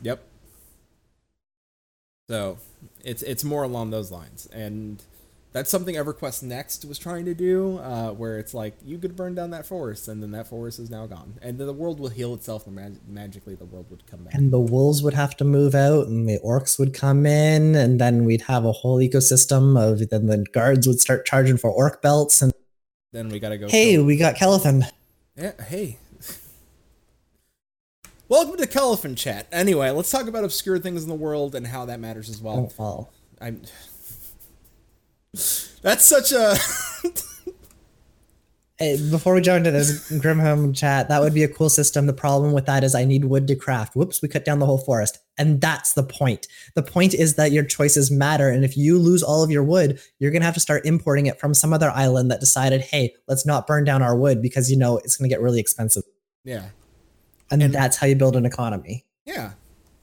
[0.02, 0.24] Yep.
[2.30, 2.58] So
[3.04, 5.02] it's it's more along those lines, and
[5.54, 9.36] that's something EverQuest Next was trying to do, uh, where it's like you could burn
[9.36, 12.10] down that forest, and then that forest is now gone, and then the world will
[12.10, 14.34] heal itself, and mag- magically the world would come back.
[14.34, 18.02] And the wolves would have to move out, and the orcs would come in, and
[18.02, 20.10] then we'd have a whole ecosystem of.
[20.10, 22.52] Then the guards would start charging for orc belts, and
[23.12, 23.68] then we gotta go.
[23.70, 24.90] hey, kill- we got Kelithan.
[25.38, 26.00] yeah, hey.
[28.28, 29.46] Welcome to Caliphant Chat.
[29.52, 32.72] Anyway, let's talk about obscure things in the world and how that matters as well.
[32.72, 33.14] Oh, well.
[33.40, 33.62] I'm.
[35.82, 36.56] That's such a.
[38.80, 42.08] Hey, before we jump into this grim home chat, that would be a cool system.
[42.08, 43.96] The problem with that is I need wood to craft.
[43.96, 45.20] Whoops, we cut down the whole forest.
[45.38, 46.48] And that's the point.
[46.74, 48.50] The point is that your choices matter.
[48.50, 51.28] And if you lose all of your wood, you're going to have to start importing
[51.28, 54.72] it from some other island that decided, hey, let's not burn down our wood because,
[54.72, 56.04] you know, it's going to get really expensive.
[56.44, 56.70] yeah.
[57.52, 59.06] And, And- that's how you build an economy.
[59.24, 59.52] Yeah.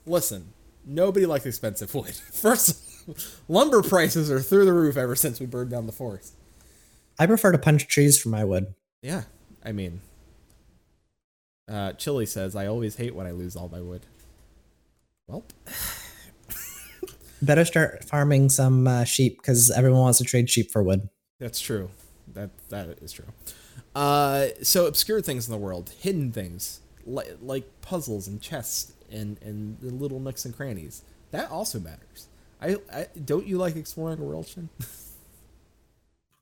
[0.06, 0.52] Listen,
[0.86, 2.14] nobody likes expensive wood.
[2.32, 2.80] First,
[3.48, 6.34] lumber prices are through the roof ever since we burned down the forest.
[7.18, 8.74] I prefer to punch trees for my wood.
[9.02, 9.22] Yeah.
[9.64, 10.00] I mean,
[11.68, 14.06] uh, Chili says, I always hate when I lose all my wood.
[15.26, 15.44] Well,
[17.42, 21.08] Better start farming some uh, sheep because everyone wants to trade sheep for wood.
[21.38, 21.88] that's true.
[22.34, 23.26] That That is true.
[23.94, 29.38] Uh, so, obscure things in the world, hidden things, li- like puzzles and chests and,
[29.42, 31.02] and the little nooks and crannies.
[31.30, 32.28] That also matters.
[32.60, 34.68] I, I Don't you like exploring a world, Shin?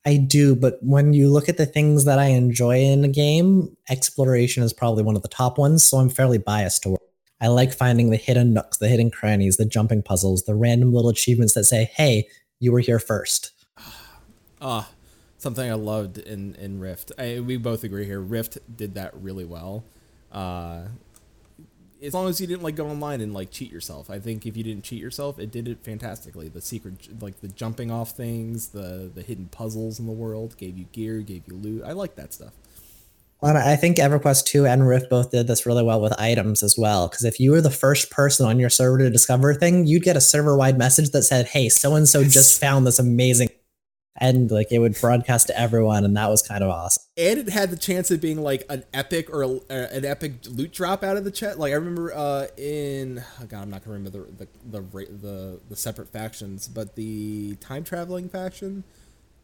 [0.07, 3.77] I do, but when you look at the things that I enjoy in a game,
[3.91, 7.01] exploration is probably one of the top ones, so I'm fairly biased toward.
[7.41, 11.11] I like finding the hidden nooks, the hidden crannies, the jumping puzzles, the random little
[11.11, 12.27] achievements that say, "Hey,
[12.59, 13.53] you were here first.
[14.61, 14.91] Ah,
[15.37, 17.12] something I loved in in Rift.
[17.16, 18.21] I, we both agree here.
[18.21, 19.85] Rift did that really well.
[20.33, 20.81] Uh,
[22.03, 24.11] as long as you didn't like go online and like cheat yourself.
[24.11, 26.49] I think if you didn't cheat yourself, it did it fantastically.
[26.49, 30.78] The secret, like the jumping off things, the the hidden puzzles in the world, gave
[30.78, 31.82] you gear, gave you loot.
[31.84, 32.53] I like that stuff.
[33.40, 36.76] And I think EverQuest 2 and Rift both did this really well with items as
[36.76, 37.07] well.
[37.07, 40.03] Because if you were the first person on your server to discover a thing, you'd
[40.03, 43.51] get a server wide message that said, Hey, so and so just found this amazing.
[44.21, 47.05] And like it would broadcast to everyone, and that was kind of awesome.
[47.16, 50.33] and it had the chance of being like an epic or a, uh, an epic
[50.49, 51.59] loot drop out of the chat.
[51.59, 55.61] Like I remember uh, in oh God, I'm not gonna remember the the the the,
[55.69, 58.83] the separate factions, but the time traveling faction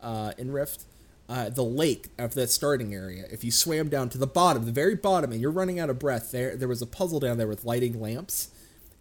[0.02, 0.84] uh, in Rift,
[1.28, 4.72] uh, the lake of that starting area, if you swam down to the bottom, the
[4.72, 7.48] very bottom, and you're running out of breath, there there was a puzzle down there
[7.48, 8.48] with lighting lamps,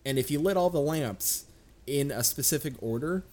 [0.06, 1.46] and if you lit all the lamps
[1.86, 3.24] in a specific order,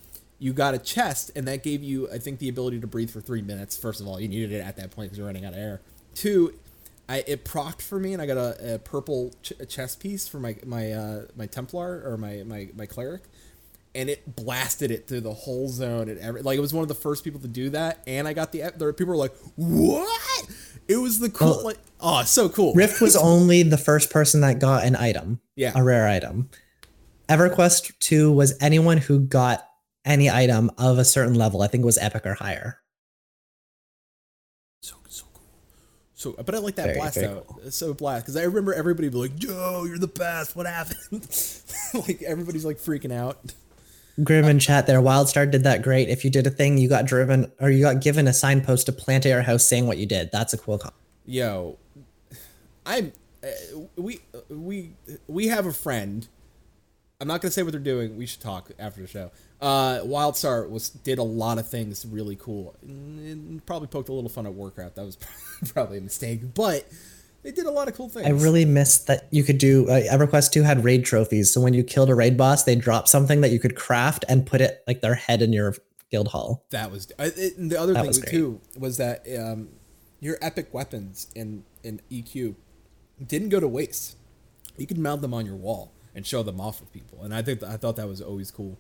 [0.41, 3.21] you got a chest, and that gave you, I think, the ability to breathe for
[3.21, 3.77] three minutes.
[3.77, 5.81] First of all, you needed it at that point because you're running out of air.
[6.15, 6.55] Two,
[7.09, 10.41] I it procced for me, and I got a, a purple ch- chest piece for
[10.41, 13.23] my my uh, my Templar or my my my cleric,
[13.95, 16.89] and it blasted it through the whole zone and every like it was one of
[16.89, 20.49] the first people to do that, and I got the there people were like, what?
[20.89, 22.73] It was the cool Well, like oh so cool.
[22.75, 25.73] Rift was only the first person that got an item, Yeah.
[25.75, 26.49] a rare item.
[27.29, 29.69] EverQuest 2 was anyone who got
[30.05, 31.63] any item of a certain level.
[31.63, 32.79] I think it was epic or higher.
[34.83, 35.43] so so cool.
[36.15, 37.47] So, but I like that Very, blast very out.
[37.65, 40.57] It's so blast because I remember everybody be like, "Yo, you're the best.
[40.57, 41.29] What happened?"
[41.95, 43.39] like everybody's like freaking out.
[44.23, 45.01] Grim in chat there.
[45.01, 46.09] Wildstar did that great.
[46.09, 48.93] If you did a thing, you got driven or you got given a signpost to
[48.93, 50.31] plant at your house saying what you did.
[50.33, 50.93] That's a cool com-
[51.25, 51.79] Yo,
[52.85, 53.13] I'm.
[53.43, 53.49] Uh,
[53.97, 54.21] we
[54.51, 54.93] we
[55.27, 56.29] we have a friend.
[57.21, 58.17] I'm not gonna say what they're doing.
[58.17, 59.31] We should talk after the show.
[59.61, 62.77] Uh, Wildstar was did a lot of things really cool.
[62.83, 64.97] And probably poked a little fun at Warcraft.
[64.97, 65.19] That was
[65.75, 66.87] probably a mistake, but
[67.43, 68.27] they did a lot of cool things.
[68.27, 69.89] I really missed that you could do.
[69.89, 71.53] Uh, EverQuest 2 had raid trophies.
[71.53, 74.47] So when you killed a raid boss, they dropped something that you could craft and
[74.47, 75.75] put it like their head in your
[76.11, 76.65] guild hall.
[76.71, 79.69] That was it, and the other That thing was too was that um,
[80.21, 82.55] your epic weapons in in EQ
[83.27, 84.17] didn't go to waste.
[84.79, 87.43] You could mount them on your wall and show them off with people, and I
[87.43, 88.79] think I thought that was always cool.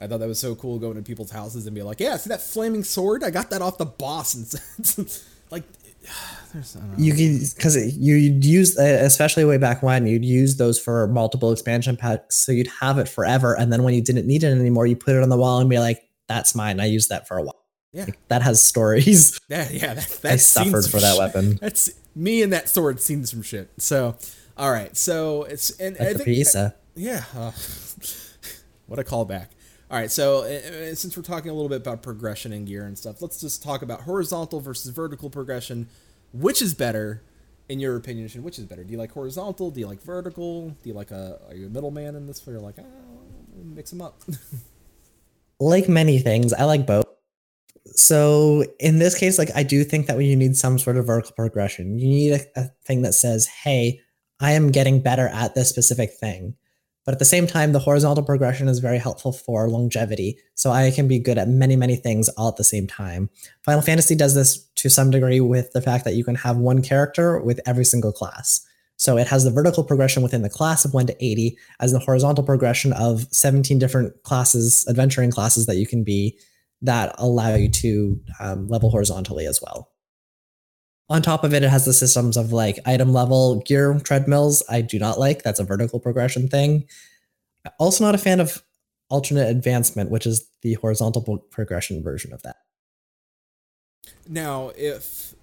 [0.00, 2.28] I thought that was so cool going to people's houses and be like, "Yeah, see
[2.30, 3.22] that flaming sword?
[3.22, 5.64] I got that off the boss." And like,
[6.54, 6.98] there's I don't know.
[6.98, 11.96] You could because you'd use, especially way back when, you'd use those for multiple expansion
[11.96, 13.54] packs, so you'd have it forever.
[13.56, 15.68] And then when you didn't need it anymore, you put it on the wall and
[15.70, 16.80] be like, "That's mine.
[16.80, 17.62] I used that for a while."
[17.92, 19.38] yeah, That has stories.
[19.48, 21.18] that, yeah, that, I that's seen suffered for that shit.
[21.18, 21.58] weapon.
[21.60, 23.70] That's me and that sword seen some shit.
[23.78, 24.16] So,
[24.56, 26.74] all right, so it's and I Like the think pizza.
[26.94, 27.24] Yeah.
[27.34, 27.52] Uh,
[28.86, 29.48] what a callback.
[29.90, 32.86] All right, so uh, uh, since we're talking a little bit about progression and gear
[32.86, 35.88] and stuff, let's just talk about horizontal versus vertical progression.
[36.32, 37.22] Which is better,
[37.68, 38.28] in your opinion?
[38.42, 38.84] Which is better?
[38.84, 39.70] Do you like horizontal?
[39.70, 40.70] Do you like vertical?
[40.70, 41.38] Do you like a?
[41.48, 42.46] Are you a middleman in this?
[42.46, 42.84] Where you're like, ah,
[43.54, 44.22] mix them up.
[45.60, 47.06] like many things, I like both.
[47.86, 51.06] So in this case, like I do think that when you need some sort of
[51.06, 51.98] vertical progression.
[51.98, 54.00] You need a, a thing that says, "Hey,
[54.42, 56.56] I am getting better at this specific thing."
[57.04, 60.38] But at the same time, the horizontal progression is very helpful for longevity.
[60.54, 63.28] So I can be good at many, many things all at the same time.
[63.64, 66.80] Final Fantasy does this to some degree with the fact that you can have one
[66.80, 68.64] character with every single class.
[68.96, 71.98] So it has the vertical progression within the class of 1 to 80 as the
[71.98, 76.38] horizontal progression of 17 different classes, adventuring classes that you can be
[76.82, 79.91] that allow you to um, level horizontally as well.
[81.12, 84.62] On top of it, it has the systems of like item level gear treadmills.
[84.70, 85.42] I do not like.
[85.42, 86.88] That's a vertical progression thing.
[87.78, 88.62] Also, not a fan of
[89.10, 92.56] alternate advancement, which is the horizontal progression version of that.
[94.26, 95.34] Now, if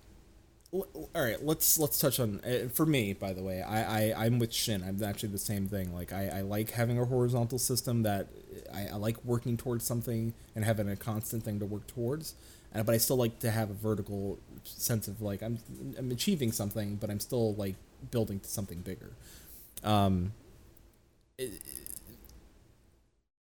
[0.71, 3.13] all right, let's let's touch on uh, for me.
[3.13, 4.83] By the way, I, I I'm with Shin.
[4.83, 5.93] I'm actually the same thing.
[5.93, 8.27] Like I, I like having a horizontal system that
[8.73, 12.33] I, I like working towards something and having a constant thing to work towards.
[12.73, 15.59] Uh, but I still like to have a vertical sense of like I'm
[15.97, 17.75] I'm achieving something, but I'm still like
[18.11, 19.11] building to something bigger.
[19.83, 20.33] Um,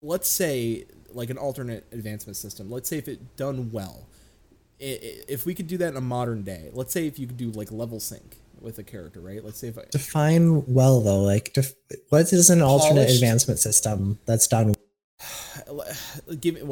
[0.02, 2.70] let's say like an alternate advancement system.
[2.70, 4.06] Let's say if it done well,
[4.80, 6.70] i- i- if we could do that in a modern day.
[6.72, 9.44] Let's say if you could do like level sync with a character, right?
[9.44, 11.74] Let's say if I, Define well though, like def-
[12.08, 13.14] what is an alternate Polished.
[13.16, 14.74] advancement system that's done?
[16.40, 16.66] give it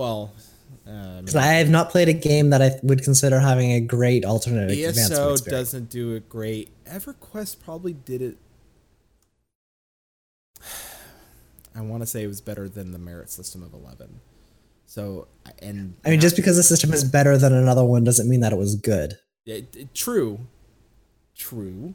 [0.87, 0.95] well.
[0.95, 4.25] Um, Because I have not played a game that I would consider having a great
[4.25, 4.77] alternative.
[4.79, 6.71] ESO doesn't do it great.
[6.87, 8.37] EverQuest probably did it.
[11.75, 14.21] I want to say it was better than the merit system of eleven.
[14.87, 15.27] So
[15.61, 18.53] and I mean, just because the system is better than another one doesn't mean that
[18.53, 19.15] it was good.
[19.47, 20.41] It, it- true,
[21.35, 21.95] true.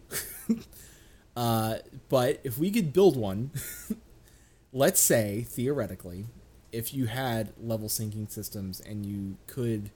[1.35, 1.75] uh,
[2.09, 3.51] but if we could build one,
[4.73, 6.25] let's say theoretically,
[6.77, 9.89] if you had level syncing systems and you could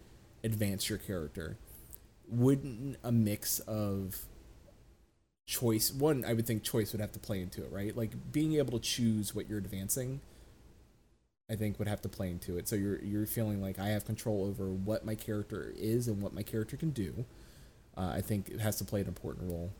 [0.43, 1.57] advance your character,
[2.27, 4.23] wouldn't a mix of
[5.45, 8.53] choice one i would think choice would have to play into it right like being
[8.53, 10.21] able to choose what you're advancing
[11.51, 12.69] I think would have to play into it.
[12.69, 16.33] So you're you're feeling like I have control over what my character is and what
[16.33, 17.25] my character can do.
[17.97, 19.71] Uh, I think it has to play an important role.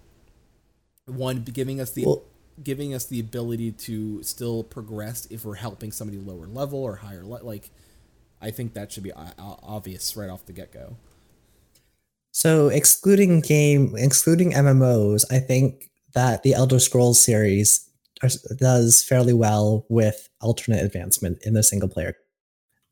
[1.06, 2.24] One, giving us the Well-
[2.64, 7.24] giving us the ability to still progress if we're helping somebody lower level or higher
[7.24, 7.70] le- like.
[8.42, 10.96] I think that should be obvious right off the get go.
[12.32, 17.88] So excluding game, excluding MMOs, I think that the Elder Scrolls series
[18.24, 22.16] are- does fairly well with alternate advancement in the single player.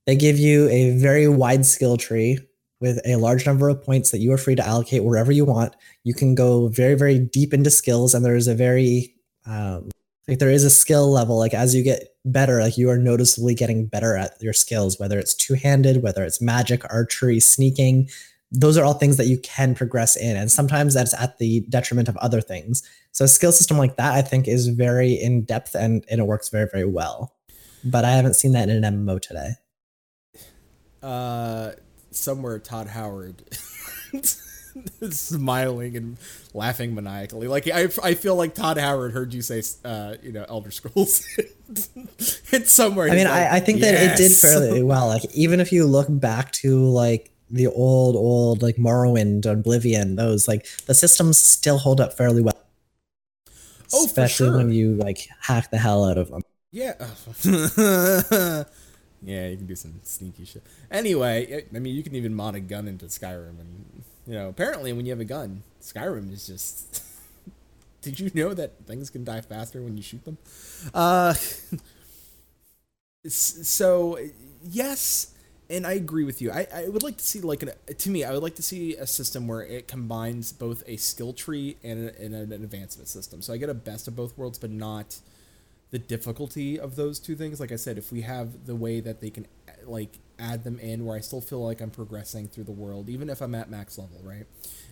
[0.06, 2.40] They give you a very wide skill tree
[2.80, 5.76] with a large number of points that you are free to allocate wherever you want.
[6.04, 9.16] You can go very, very deep into skills, and there is a very
[9.46, 9.90] um,
[10.28, 11.38] like there is a skill level.
[11.38, 15.18] Like as you get better, like you are noticeably getting better at your skills, whether
[15.18, 18.10] it's two handed, whether it's magic, archery, sneaking.
[18.52, 22.10] Those are all things that you can progress in, and sometimes that's at the detriment
[22.10, 22.82] of other things.
[23.12, 26.26] So a skill system like that, I think, is very in depth and, and it
[26.26, 27.36] works very, very well.
[27.84, 29.52] But I haven't seen that in an MMO today.
[31.04, 31.72] uh,
[32.12, 33.44] somewhere Todd Howard
[35.12, 36.18] smiling and
[36.54, 37.48] laughing maniacally.
[37.48, 41.26] Like I, I feel like Todd Howard heard you say, uh, you know, Elder Scrolls.
[41.68, 43.10] it's somewhere.
[43.10, 45.08] I mean, like, I, I think that it did fairly well.
[45.08, 50.48] Like even if you look back to like the old, old like Morrowind, Oblivion, those
[50.48, 52.56] like the systems still hold up fairly well.
[53.92, 56.44] Oh, for especially when you like hack the hell out of them.
[56.72, 56.94] Yeah.
[59.24, 60.64] yeah, you can do some sneaky shit.
[60.92, 64.94] Anyway, I mean, you can even mod a gun into Skyrim, and you know, apparently,
[64.94, 67.04] when you have a gun, Skyrim is just.
[68.04, 70.38] Did you know that things can die faster when you shoot them?
[70.94, 71.34] Uh.
[73.28, 74.20] so
[74.64, 75.34] yes,
[75.68, 76.52] and I agree with you.
[76.52, 78.96] I, I would like to see like an to me, I would like to see
[78.96, 83.42] a system where it combines both a skill tree and, a, and an advancement system.
[83.42, 85.18] So I get a best of both worlds, but not
[85.90, 87.60] the difficulty of those two things.
[87.60, 89.48] Like I said, if we have the way that they can
[89.86, 93.30] like add them in where I still feel like I'm progressing through the world, even
[93.30, 94.46] if I'm at max level, right?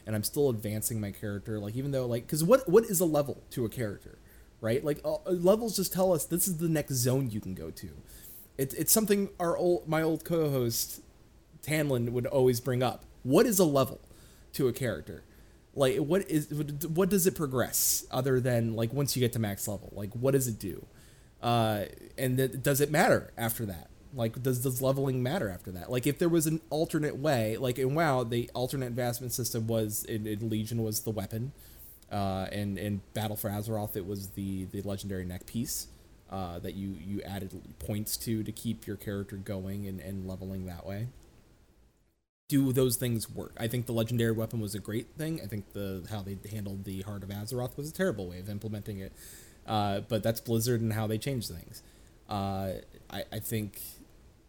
[0.06, 3.06] And I'm still advancing my character, like even though like because what what is a
[3.06, 4.20] level to a character,
[4.62, 4.84] right?
[4.84, 7.90] Like uh, levels just tell us this is the next zone you can go to.
[8.58, 11.02] It, it's something our old my old co-host
[11.64, 13.06] Tanlin would always bring up.
[13.24, 14.00] What is a level
[14.54, 15.24] to a character?
[15.76, 16.52] Like what is
[16.88, 19.92] what does it progress other than like once you get to max level?
[19.94, 20.86] Like what does it do?
[21.42, 21.86] Uh,
[22.18, 23.90] and th- does it matter after that?
[24.18, 25.92] Like does does leveling matter after that?
[25.92, 30.04] Like if there was an alternate way, like in WoW, the alternate advancement system was
[30.04, 31.54] in, in Legion was the weapon,
[32.12, 35.88] uh, and in Battle for Azeroth it was the the legendary neck piece
[36.32, 40.66] uh, that you you added points to to keep your character going and, and leveling
[40.66, 41.08] that way
[42.48, 43.54] do those things work?
[43.58, 45.42] I think the legendary weapon was a great thing.
[45.44, 48.50] I think the how they handled the Heart of Azeroth was a terrible way of
[48.50, 49.14] implementing it.
[49.66, 51.84] Uh, but that's Blizzard and how they change things.
[52.30, 52.74] Uh,
[53.10, 53.82] I, I think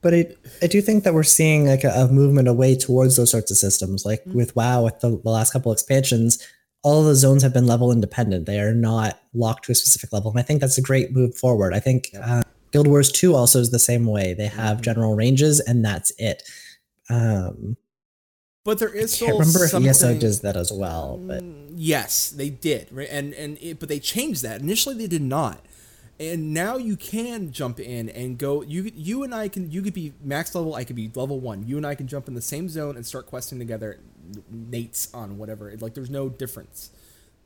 [0.00, 0.26] But I,
[0.62, 3.56] I do think that we're seeing like a, a movement away towards those sorts of
[3.56, 4.04] systems.
[4.06, 6.38] Like with WoW, with the, the last couple expansions,
[6.84, 8.46] all of the zones have been level independent.
[8.46, 11.36] They are not locked to a specific level, and I think that's a great move
[11.36, 11.74] forward.
[11.74, 14.34] I think uh, Guild Wars Two also is the same way.
[14.34, 14.82] They have Mhm.
[14.82, 16.44] general ranges, and that's it.
[17.10, 17.76] Um,
[18.64, 21.42] but there is I still can't remember if ESO something- does that as well, but
[21.42, 23.08] Mm, yes, they did, right?
[23.10, 24.60] And and it, but they changed that.
[24.60, 25.64] Initially, they did not,
[26.20, 28.62] and now you can jump in and go.
[28.62, 29.70] You you and I can.
[29.70, 30.74] You could be max level.
[30.74, 31.66] I could be level one.
[31.66, 34.00] You and I can jump in the same zone and start questing together.
[34.52, 35.74] Nates on whatever.
[35.78, 36.90] Like there's no difference.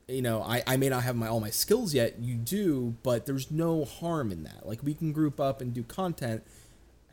[0.09, 2.19] You know, I, I may not have my all my skills yet.
[2.19, 4.67] You do, but there's no harm in that.
[4.67, 6.43] Like we can group up and do content.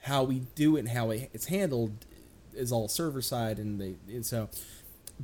[0.03, 2.05] How we do it and how it's handled
[2.53, 4.49] is all server side, and they and so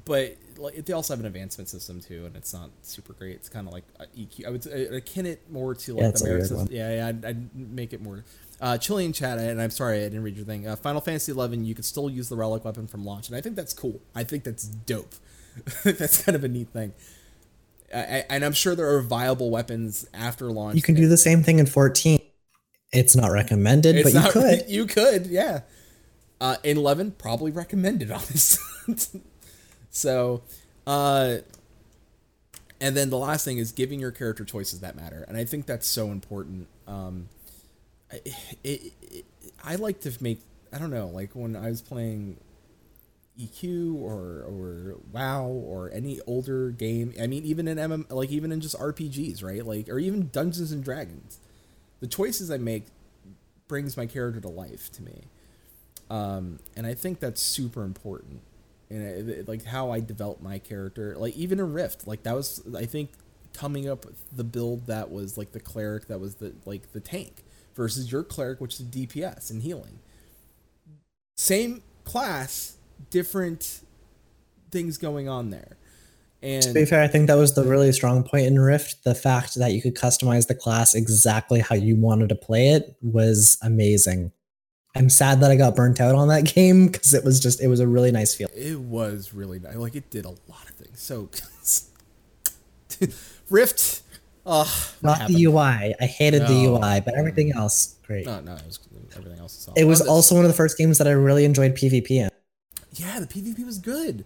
[0.03, 3.36] but like they also have an advancement system too, and it's not super great.
[3.36, 4.45] It's kind of like uh, EQ.
[4.45, 6.68] I would say- I'd akin it more to like Yeah, the merit system.
[6.72, 7.08] Yeah, yeah.
[7.08, 8.24] I'd, I'd make it more.
[8.62, 10.66] Uh, Chilean chat, and I'm sorry I didn't read your thing.
[10.68, 13.41] Uh, Final Fantasy XI, you could still use the relic weapon from launch, and I
[13.41, 13.99] think that's cool.
[14.16, 15.14] I think that's dope.
[15.84, 16.93] that's kind of a neat thing.
[17.93, 20.76] I, I, and I'm sure there are viable weapons after launch.
[20.76, 22.20] you can do the same thing in 14.
[22.93, 24.70] It's not recommended, It's but you could.
[24.70, 25.62] You could, yeah.
[26.39, 28.60] Uh, in eleven, probably recommended, honest.
[29.95, 30.41] So,
[30.85, 31.37] uh,
[32.81, 35.65] and then the last thing is giving your character choices that matter, and I think
[35.65, 36.67] that's so important.
[36.85, 37.29] Um,
[38.11, 38.21] I,
[38.63, 39.25] it, it,
[39.63, 40.41] I like to make.
[40.73, 42.35] I don't know, like when I was playing
[43.39, 47.13] EQ or or WoW or any older game.
[47.21, 49.65] I mean, even in MM, like even in just RPGs, right?
[49.65, 51.39] Like or even Dungeons and Dragons,
[52.01, 52.87] the choices I make
[53.69, 55.21] brings my character to life to me,
[56.09, 58.41] um, and I think that's super important.
[58.89, 62.36] And it, it- like how I developed my character, like even in Rift, like that
[62.36, 63.11] was I think
[63.53, 66.99] coming up with the build that was like the cleric that was the like the
[66.99, 67.43] tank
[67.75, 69.99] versus your cleric, which is DPS and healing.
[71.38, 72.77] Same class,
[73.09, 73.81] different
[74.71, 75.77] things going on there.
[76.41, 79.03] And To be fair, I think that was the really strong point in Rift.
[79.03, 82.95] The fact that you could customize the class exactly how you wanted to play it
[83.01, 84.31] was amazing.
[84.95, 87.67] I'm sad that I got burnt out on that game because it was just it
[87.67, 88.47] was a really nice feel.
[88.55, 89.75] It was really nice.
[89.75, 91.01] Like it did a lot of things.
[91.01, 91.29] So
[93.49, 94.01] Rift.
[94.45, 94.65] Uh,
[95.01, 95.95] Not the UI.
[95.99, 98.25] I hated the UI, but everything else great.
[98.27, 98.79] No, no, it was
[99.17, 99.53] everything else.
[99.57, 99.79] Is solid.
[99.79, 102.11] It was Oh, this- also one of the first games that I really enjoyed PvP
[102.11, 102.29] in.
[102.93, 103.19] yeah.
[103.19, 104.23] The PvP was good.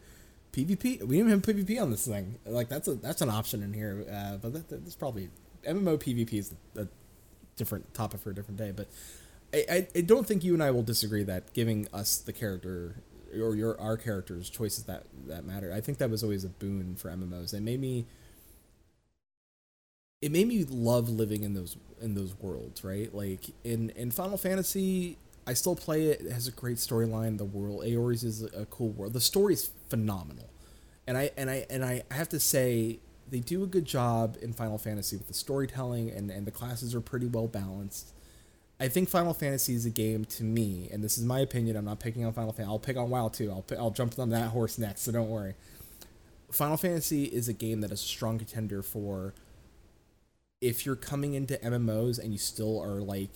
[0.51, 0.83] PvP.
[0.83, 2.37] We didn't even have PvP on this thing.
[2.45, 4.05] Like that's a that's an option in here.
[4.11, 5.29] Uh, but that, that's probably
[5.65, 6.87] MMO PvP is a
[7.55, 8.71] different topic for a different day.
[8.75, 8.87] But
[9.53, 12.97] I, I, don't think you and I will disagree that giving us the character
[13.33, 15.73] or your our characters choices that that matter.
[15.73, 17.53] I think that was always a boon for MMOs.
[17.53, 18.05] It made me
[20.21, 23.13] it made me love living in those in those worlds, right?
[23.13, 26.21] Like in in Final Fantasy, I still play it.
[26.21, 27.37] It has a great storyline.
[27.37, 29.13] The world Eorzea is a cool world.
[29.13, 30.49] The story is phenomenal,
[31.07, 34.53] and I and I and I have to say they do a good job in
[34.53, 38.13] Final Fantasy with the storytelling, and and the classes are pretty well balanced.
[38.79, 41.75] I think Final Fantasy is a game to me, and this is my opinion.
[41.75, 42.71] I'm not picking on Final Fantasy.
[42.71, 43.51] I'll pick on WoW too.
[43.51, 45.55] I'll I'll jump on that horse next, so don't worry.
[46.51, 49.33] Final Fantasy is a game that is a strong contender for
[50.61, 53.29] if you're coming into MMOs and you still are like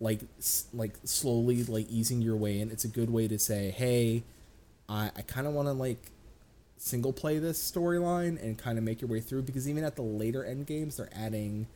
[0.00, 0.20] like
[0.72, 2.70] like slowly like easing your way in.
[2.70, 4.22] It's a good way to say, "Hey,
[4.88, 6.10] I I kind of want to like
[6.78, 10.02] single play this storyline and kind of make your way through because even at the
[10.02, 11.66] later end games they're adding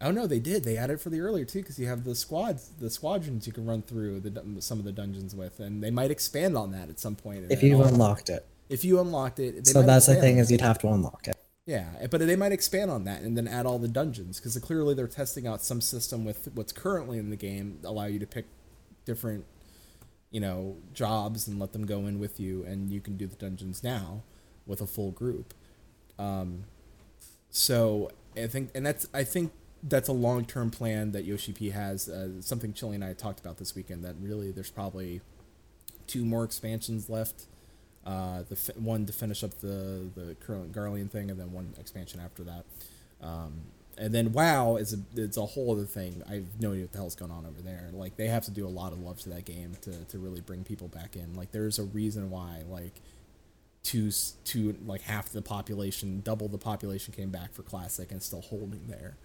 [0.00, 0.64] Oh no, they did.
[0.64, 3.66] They added for the earlier too, because you have the squads, the squadrons you can
[3.66, 7.00] run through the some of the dungeons with, and they might expand on that at
[7.00, 7.46] some point.
[7.50, 8.46] If you unlocked it.
[8.68, 11.36] if you unlocked it, they So that's the thing is you'd have to unlock it.
[11.66, 14.94] Yeah, but they might expand on that and then add all the dungeons because clearly
[14.94, 18.46] they're testing out some system with what's currently in the game, allow you to pick
[19.04, 19.44] different,
[20.30, 23.36] you know, jobs and let them go in with you, and you can do the
[23.36, 24.22] dungeons now
[24.64, 25.52] with a full group.
[26.18, 26.64] Um,
[27.50, 29.52] so I think, and that's I think
[29.82, 32.08] that's a long term plan that Yoshi P has.
[32.08, 34.04] Uh, something Chili and I talked about this weekend.
[34.04, 35.20] That really there's probably
[36.06, 37.46] two more expansions left.
[38.04, 41.74] Uh, the fi- one to finish up the the current Garlean thing, and then one
[41.78, 42.64] expansion after that.
[43.20, 43.62] Um,
[43.98, 46.22] and then WoW is a it's a whole other thing.
[46.28, 47.90] I have no idea what the hell's going on over there.
[47.92, 50.40] Like they have to do a lot of love to that game to, to really
[50.40, 51.34] bring people back in.
[51.34, 53.00] Like there's a reason why like
[53.82, 54.10] two
[54.44, 58.86] two like half the population, double the population came back for classic and still holding
[58.86, 59.16] there.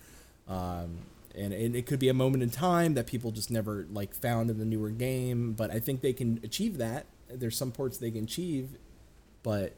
[0.48, 1.00] Um,
[1.36, 4.50] and, and it could be a moment in time that people just never like found
[4.50, 7.06] in the newer game, but I think they can achieve that.
[7.30, 8.78] There's some ports they can achieve,
[9.42, 9.74] but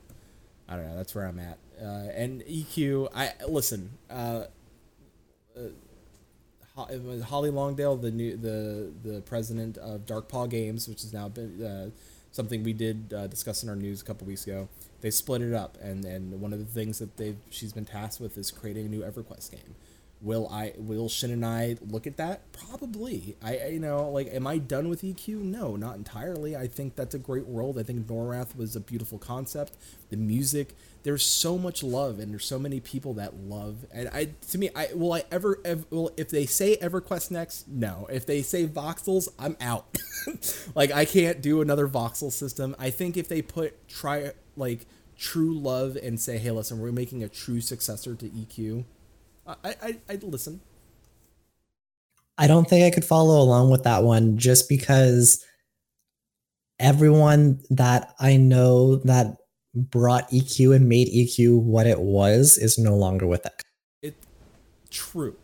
[0.68, 0.96] I don't know.
[0.96, 1.58] That's where I'm at.
[1.82, 3.92] Uh, and EQ, I listen.
[4.10, 4.46] Uh,
[5.58, 5.70] uh,
[6.76, 11.90] Holly Longdale, the new the the president of Darkpaw Games, which has now been uh,
[12.32, 14.68] something we did uh, discuss in our news a couple weeks ago.
[15.00, 18.20] They split it up, and and one of the things that they she's been tasked
[18.20, 19.76] with is creating a new EverQuest game.
[20.26, 22.52] Will I will Shin and I look at that?
[22.52, 23.38] Probably.
[23.44, 25.42] I you know like am I done with EQ?
[25.44, 26.56] No, not entirely.
[26.56, 27.78] I think that's a great world.
[27.78, 29.74] I think Norrath was a beautiful concept.
[30.10, 34.30] The music, there's so much love and there's so many people that love and I
[34.50, 37.68] to me I will I ever, ever will if they say EverQuest next?
[37.68, 38.08] No.
[38.12, 39.96] If they say voxels, I'm out.
[40.76, 42.76] like I can't do another voxel system.
[42.80, 47.24] I think if they put try like true love and say, "Hey, listen, we're making
[47.24, 48.86] a true successor to EQ."
[49.48, 50.62] I I I'd listen.
[52.38, 55.46] I don't think I could follow along with that one just because
[56.80, 59.38] everyone that I know that
[59.74, 63.62] brought EQ and made EQ what it was is no longer with it.
[64.02, 64.16] It
[64.90, 65.36] true.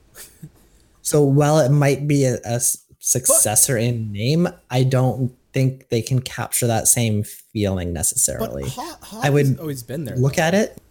[1.02, 2.60] So while it might be a
[3.00, 8.70] successor in name, I don't think they can capture that same feeling But necessarily.
[8.70, 10.16] Hot, Hot I would always been there.
[10.16, 10.44] Look though.
[10.44, 10.82] at it.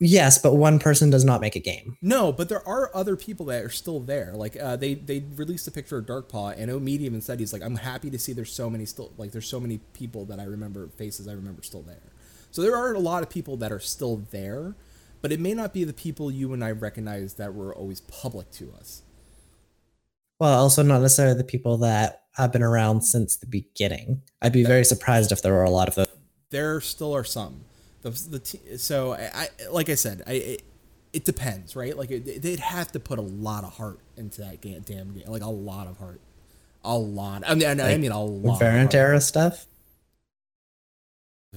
[0.00, 1.96] Yes, but one person does not make a game.
[2.00, 4.32] No, but there are other people that are still there.
[4.34, 7.52] Like uh, they they released a picture of Darkpaw, and O Medium and said he's
[7.52, 10.38] like, I'm happy to see there's so many still like there's so many people that
[10.38, 12.12] I remember faces I remember still there.
[12.52, 14.76] So there are a lot of people that are still there,
[15.20, 18.50] but it may not be the people you and I recognize that were always public
[18.52, 19.02] to us.
[20.38, 24.22] Well, also not necessarily the people that have been around since the beginning.
[24.40, 26.06] I'd be very surprised if there were a lot of those.
[26.50, 27.64] there still are some.
[28.02, 30.62] The, the t- so I, I like I said I it,
[31.12, 34.60] it depends right like it, they'd have to put a lot of heart into that
[34.60, 36.20] game, damn game like a lot of heart
[36.84, 39.66] a lot I mean I, I mean a lot of Verant era stuff.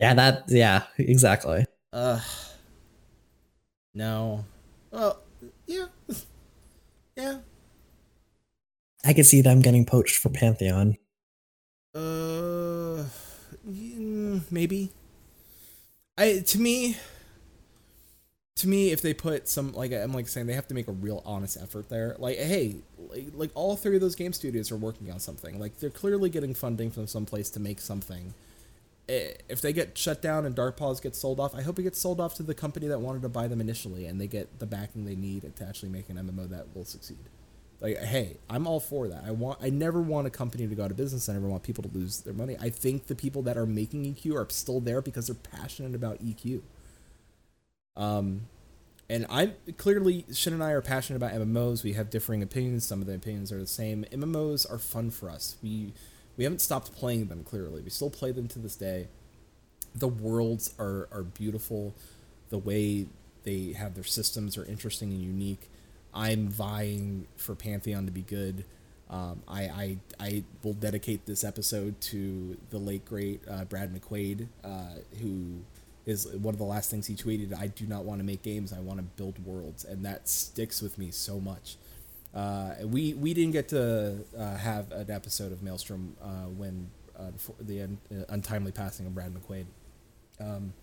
[0.00, 0.44] yeah, that.
[0.48, 1.64] Yeah, exactly.
[1.92, 2.20] uh
[3.94, 4.44] no
[4.90, 5.20] well
[5.66, 5.86] yeah
[7.16, 7.38] yeah
[9.04, 10.96] I could see them getting poached for Pantheon.
[11.94, 12.57] Uh,
[14.50, 14.90] maybe.
[16.16, 16.96] I to me,
[18.56, 20.92] to me, if they put some like I'm like saying they have to make a
[20.92, 22.16] real honest effort there.
[22.18, 25.58] Like, hey, like, like all three of those game studios are working on something.
[25.60, 28.34] Like they're clearly getting funding from some place to make something.
[29.08, 31.98] If they get shut down and Dark Paws gets sold off, I hope it gets
[31.98, 34.66] sold off to the company that wanted to buy them initially, and they get the
[34.66, 37.16] backing they need to actually make an MMO that will succeed.
[37.80, 39.22] Like, hey, I'm all for that.
[39.24, 39.58] I want.
[39.62, 41.28] I never want a company to go out of business.
[41.28, 42.56] I never want people to lose their money.
[42.60, 46.22] I think the people that are making EQ are still there because they're passionate about
[46.24, 46.62] EQ.
[47.96, 48.42] Um,
[49.10, 51.82] and i'm clearly Shin and I are passionate about MMOs.
[51.82, 52.86] We have differing opinions.
[52.86, 54.04] Some of the opinions are the same.
[54.12, 55.56] MMOs are fun for us.
[55.62, 55.92] We
[56.36, 57.42] we haven't stopped playing them.
[57.44, 59.08] Clearly, we still play them to this day.
[59.94, 61.94] The worlds are are beautiful.
[62.50, 63.06] The way
[63.44, 65.70] they have their systems are interesting and unique.
[66.18, 68.64] I'm vying for Pantheon to be good.
[69.08, 74.48] Um, I, I I will dedicate this episode to the late great uh, Brad McQuaid,
[74.64, 75.60] uh, who
[76.04, 77.56] is one of the last things he tweeted.
[77.56, 78.72] I do not want to make games.
[78.72, 81.76] I want to build worlds, and that sticks with me so much.
[82.34, 87.30] Uh, we we didn't get to uh, have an episode of Maelstrom uh, when uh,
[87.60, 89.66] the un- untimely passing of Brad McQuaid.
[90.40, 90.74] Um,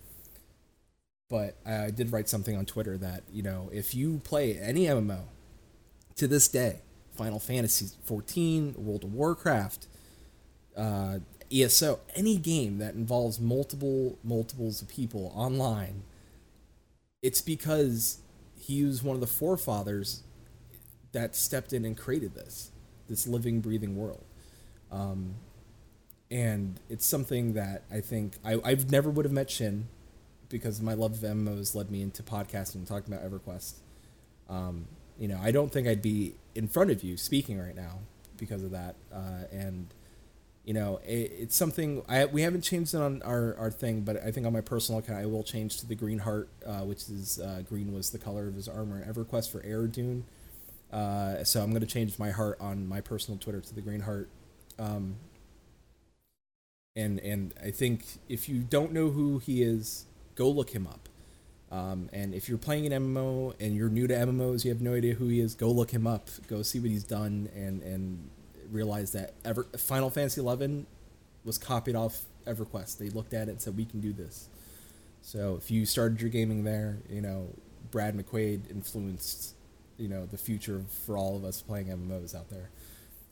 [1.28, 5.24] but I did write something on Twitter that you know if you play any MMO
[6.16, 6.80] to this day,
[7.14, 9.86] Final Fantasy 14, World of Warcraft,
[10.76, 11.18] uh,
[11.52, 16.02] ESO, any game that involves multiple multiples of people online,
[17.22, 18.18] it's because
[18.58, 20.22] he was one of the forefathers
[21.12, 22.70] that stepped in and created this
[23.08, 24.24] this living, breathing world.
[24.90, 25.36] Um,
[26.30, 29.88] and it's something that I think I I never would have met Shin
[30.48, 33.74] because my love of MMOs led me into podcasting and talking about EverQuest.
[34.48, 34.86] Um,
[35.18, 37.98] you know, I don't think I'd be in front of you speaking right now
[38.36, 38.96] because of that.
[39.12, 39.86] Uh, and
[40.64, 44.22] you know, it, it's something I we haven't changed it on our, our thing, but
[44.22, 47.08] I think on my personal account I will change to the green heart, uh, which
[47.08, 50.22] is uh, green was the color of his armor in EverQuest for Aradune.
[50.92, 54.28] Uh, so I'm gonna change my heart on my personal Twitter to the green heart.
[54.78, 55.16] Um,
[56.96, 60.06] and and I think if you don't know who he is,
[60.36, 61.08] go look him up.
[61.72, 64.94] Um, and if you're playing an MMO and you're new to MMOs, you have no
[64.94, 66.28] idea who he is, go look him up.
[66.46, 68.30] Go see what he's done and and
[68.70, 70.86] realize that Ever Final Fantasy XI
[71.44, 72.98] was copied off EverQuest.
[72.98, 74.48] They looked at it and said we can do this.
[75.22, 77.48] So if you started your gaming there, you know
[77.90, 79.54] Brad McQuaid influenced
[79.98, 82.70] you know the future for all of us playing MMOs out there.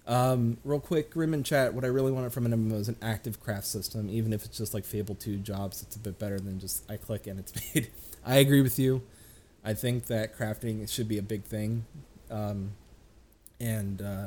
[0.07, 1.73] Um, real quick, Grim in chat.
[1.73, 4.59] What I really wanted from an MMO is an active craft system, even if it's
[4.59, 5.83] just like Fable Two jobs.
[5.83, 7.91] It's a bit better than just I click and it's made.
[8.25, 9.03] I agree with you.
[9.65, 11.87] I think that crafting should be a big thing,
[12.31, 12.73] um,
[13.59, 14.27] and uh,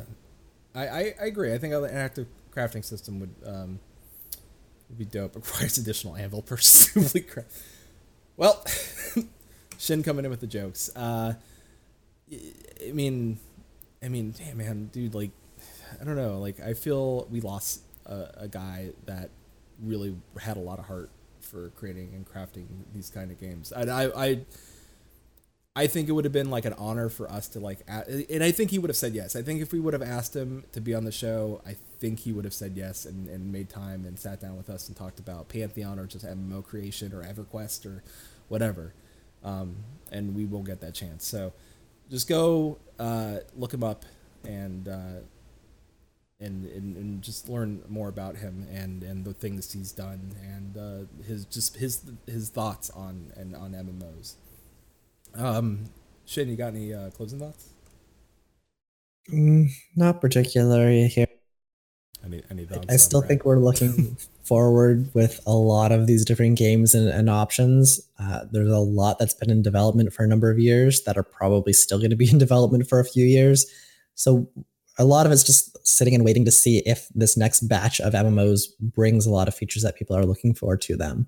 [0.74, 1.54] I, I I agree.
[1.54, 3.80] I think an active crafting system would um,
[4.90, 5.36] would be dope.
[5.36, 7.26] Requires additional anvil presumably.
[8.38, 8.64] Well,
[9.80, 10.92] Shin coming in with the jokes.
[10.96, 11.34] Uh,
[12.32, 13.40] I mean,
[14.04, 15.32] I mean, damn man, dude, like,
[16.00, 19.30] I don't know, like, I feel we lost a, a guy that
[19.82, 21.10] really had a lot of heart
[21.42, 23.72] for creating and crafting these kind of games.
[23.72, 24.46] I, I,
[25.76, 28.52] I think it would have been like an honor for us to like, and I
[28.52, 29.36] think he would have said yes.
[29.36, 32.20] I think if we would have asked him to be on the show, I think
[32.20, 34.98] he would have said yes and, and made time and sat down with us and
[34.98, 38.04] talked about Pantheon or just MMO creation or EverQuest or
[38.48, 38.94] whatever.
[39.44, 39.76] Um,
[40.12, 41.28] and we will get that chance.
[41.28, 41.54] So
[42.10, 44.04] just go uh, look him up
[44.44, 45.20] and, uh,
[46.40, 50.78] and, and and just learn more about him and, and the things he's done and
[50.78, 54.34] uh, his just his his thoughts on and on MMOs.
[55.36, 55.86] Um,
[56.26, 57.70] Shin, you got any uh, closing thoughts?
[59.32, 61.28] Mm, not particularly here.
[62.24, 62.86] Any any thoughts?
[62.90, 67.10] I on still think we're looking forward with a lot of these different games and,
[67.10, 68.00] and options.
[68.20, 71.24] Uh, there's a lot that's been in development for a number of years that are
[71.24, 73.66] probably still going to be in development for a few years.
[74.16, 74.50] So
[74.98, 78.14] a lot of it's just sitting and waiting to see if this next batch of
[78.14, 81.28] MMOs brings a lot of features that people are looking for to them.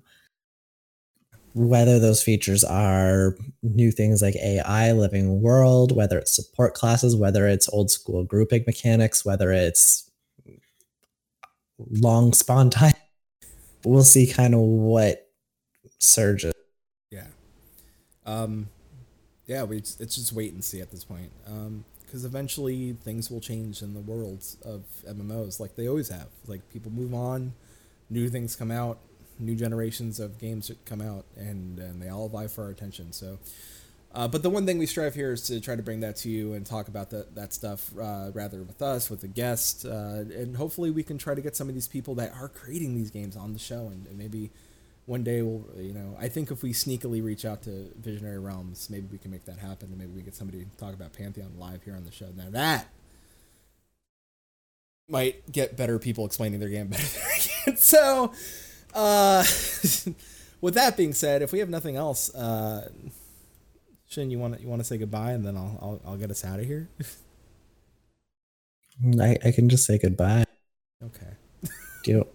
[1.54, 7.46] Whether those features are new things like AI, living world, whether it's support classes, whether
[7.48, 10.10] it's old school grouping mechanics, whether it's
[11.88, 12.94] long spawn time.
[13.84, 15.28] We'll see kind of what
[15.98, 16.52] surges.
[17.10, 17.26] Yeah.
[18.26, 18.68] Um,
[19.46, 21.32] yeah, we it's just wait and see at this point.
[21.46, 26.26] Um, because eventually things will change in the worlds of MMOs, like they always have.
[26.48, 27.52] Like people move on,
[28.10, 28.98] new things come out,
[29.38, 33.12] new generations of games come out, and and they all vie for our attention.
[33.12, 33.38] So.
[34.12, 36.28] Uh, but the one thing we strive here is to try to bring that to
[36.28, 40.24] you and talk about that that stuff uh, rather with us, with a guest, uh,
[40.34, 43.12] and hopefully we can try to get some of these people that are creating these
[43.12, 44.50] games on the show and, and maybe
[45.10, 48.88] one day we'll, you know, I think if we sneakily reach out to Visionary Realms,
[48.88, 51.50] maybe we can make that happen, and maybe we get somebody to talk about Pantheon
[51.58, 52.28] live here on the show.
[52.36, 52.86] Now that
[55.08, 57.76] might get better people explaining their game better than I can.
[57.76, 58.32] So,
[58.94, 59.42] uh,
[60.60, 62.88] with that being said, if we have nothing else, uh,
[64.06, 66.30] Shin, you want to you want to say goodbye, and then I'll I'll, I'll get
[66.30, 66.88] us out of here.
[69.20, 70.44] I, I can just say goodbye.
[71.02, 71.32] okay.
[72.04, 72.26] Do you,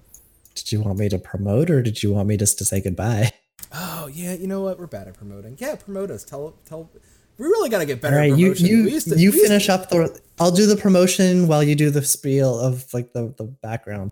[0.56, 3.32] did you want me to promote or did you want me just to say goodbye?
[3.77, 4.80] Oh yeah, you know what?
[4.80, 5.57] We're bad at promoting.
[5.60, 6.23] Yeah, promote us.
[6.23, 6.90] Tell tell.
[7.38, 8.15] We really got to get better.
[8.15, 8.65] right, at you promotion.
[8.68, 10.18] you to- you used to- finish up the.
[10.40, 14.11] I'll do the promotion while you do the spiel of like the the background.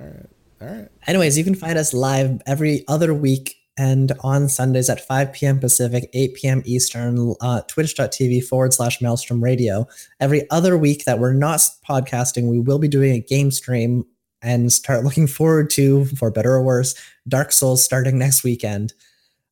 [0.00, 0.26] All right.
[0.60, 0.88] All right.
[1.06, 5.58] Anyways, you can find us live every other week and on Sundays at 5 p.m.
[5.60, 6.62] Pacific, 8 p.m.
[6.64, 9.86] Eastern, uh, twitch.tv forward slash Maelstrom Radio.
[10.18, 14.04] Every other week that we're not podcasting, we will be doing a game stream
[14.42, 16.94] and start looking forward to, for better or worse,
[17.28, 18.92] Dark Souls starting next weekend.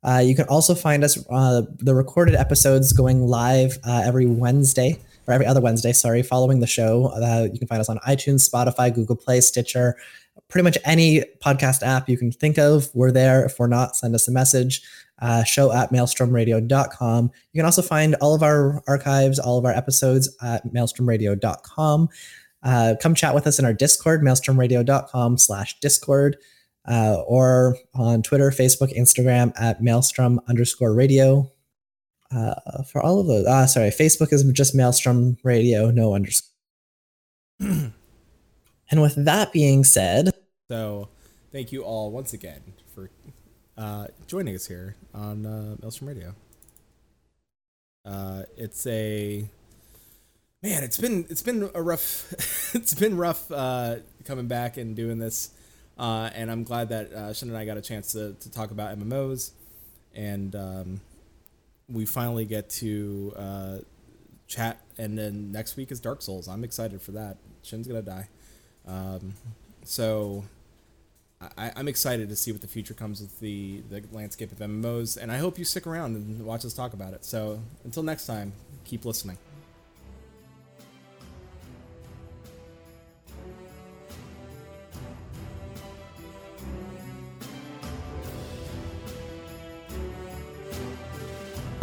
[0.02, 4.98] Uh, you can also find us, uh, the recorded episodes going live uh, every Wednesday,
[5.26, 7.06] or every other Wednesday, sorry, following the show.
[7.06, 9.96] Uh, you can find us on iTunes, Spotify, Google Play, Stitcher,
[10.48, 12.88] pretty much any podcast app you can think of.
[12.94, 13.44] We're there.
[13.44, 14.82] If we're not, send us a message.
[15.20, 17.24] Uh, show at maelstromradio.com.
[17.52, 22.08] You can also find all of our archives, all of our episodes at maelstromradio.com.
[22.62, 26.36] Uh, come chat with us in our Discord, maelstromradio.com slash Discord,
[26.88, 31.50] uh, or on Twitter, Facebook, Instagram at maelstrom underscore radio.
[32.30, 36.50] Uh, for all of those, uh, sorry, Facebook is just maelstrom radio, no underscore.
[37.60, 37.92] and
[38.96, 40.30] with that being said,
[40.68, 41.08] So,
[41.52, 42.60] thank you all once again
[42.94, 43.10] for
[43.78, 46.34] uh, joining us here on uh, Maelstrom Radio.
[48.04, 49.48] Uh, it's a
[50.62, 50.82] man.
[50.82, 52.32] It's been it's been a rough
[52.74, 55.50] it's been rough uh, coming back and doing this,
[55.98, 58.98] uh, and I'm glad that uh, and I got a chance to, to talk about
[58.98, 59.52] MMOs,
[60.14, 61.00] and um,
[61.88, 63.78] we finally get to uh,
[64.46, 64.80] chat.
[64.98, 66.48] And then next week is Dark Souls.
[66.48, 67.36] I'm excited for that.
[67.62, 68.28] Shin's gonna die.
[68.86, 69.34] Um,
[69.84, 70.44] so
[71.56, 75.16] I, I'm excited to see what the future comes with the, the landscape of MMOs,
[75.16, 77.24] and I hope you stick around and watch us talk about it.
[77.24, 78.52] So until next time,
[78.84, 79.38] keep listening.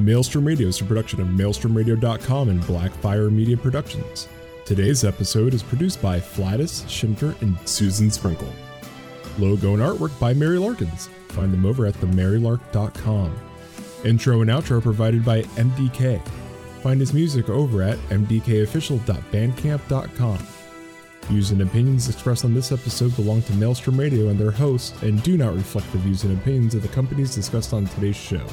[0.05, 4.27] Maelstrom Radio is a production of MaelstromRadio.com and Blackfire Media Productions.
[4.63, 8.53] Today's episode is produced by Flatus, Shinter, and Susan Sprinkle.
[9.39, 11.09] Logo and artwork by Mary Larkins.
[11.29, 13.35] Find them over at themarylark.com.
[14.03, 16.21] Intro and outro provided by MDK.
[16.83, 20.47] Find his music over at mdkofficial.bandcamp.com.
[21.21, 25.23] Views and opinions expressed on this episode belong to Maelstrom Radio and their hosts and
[25.23, 28.45] do not reflect the views and opinions of the companies discussed on today's show.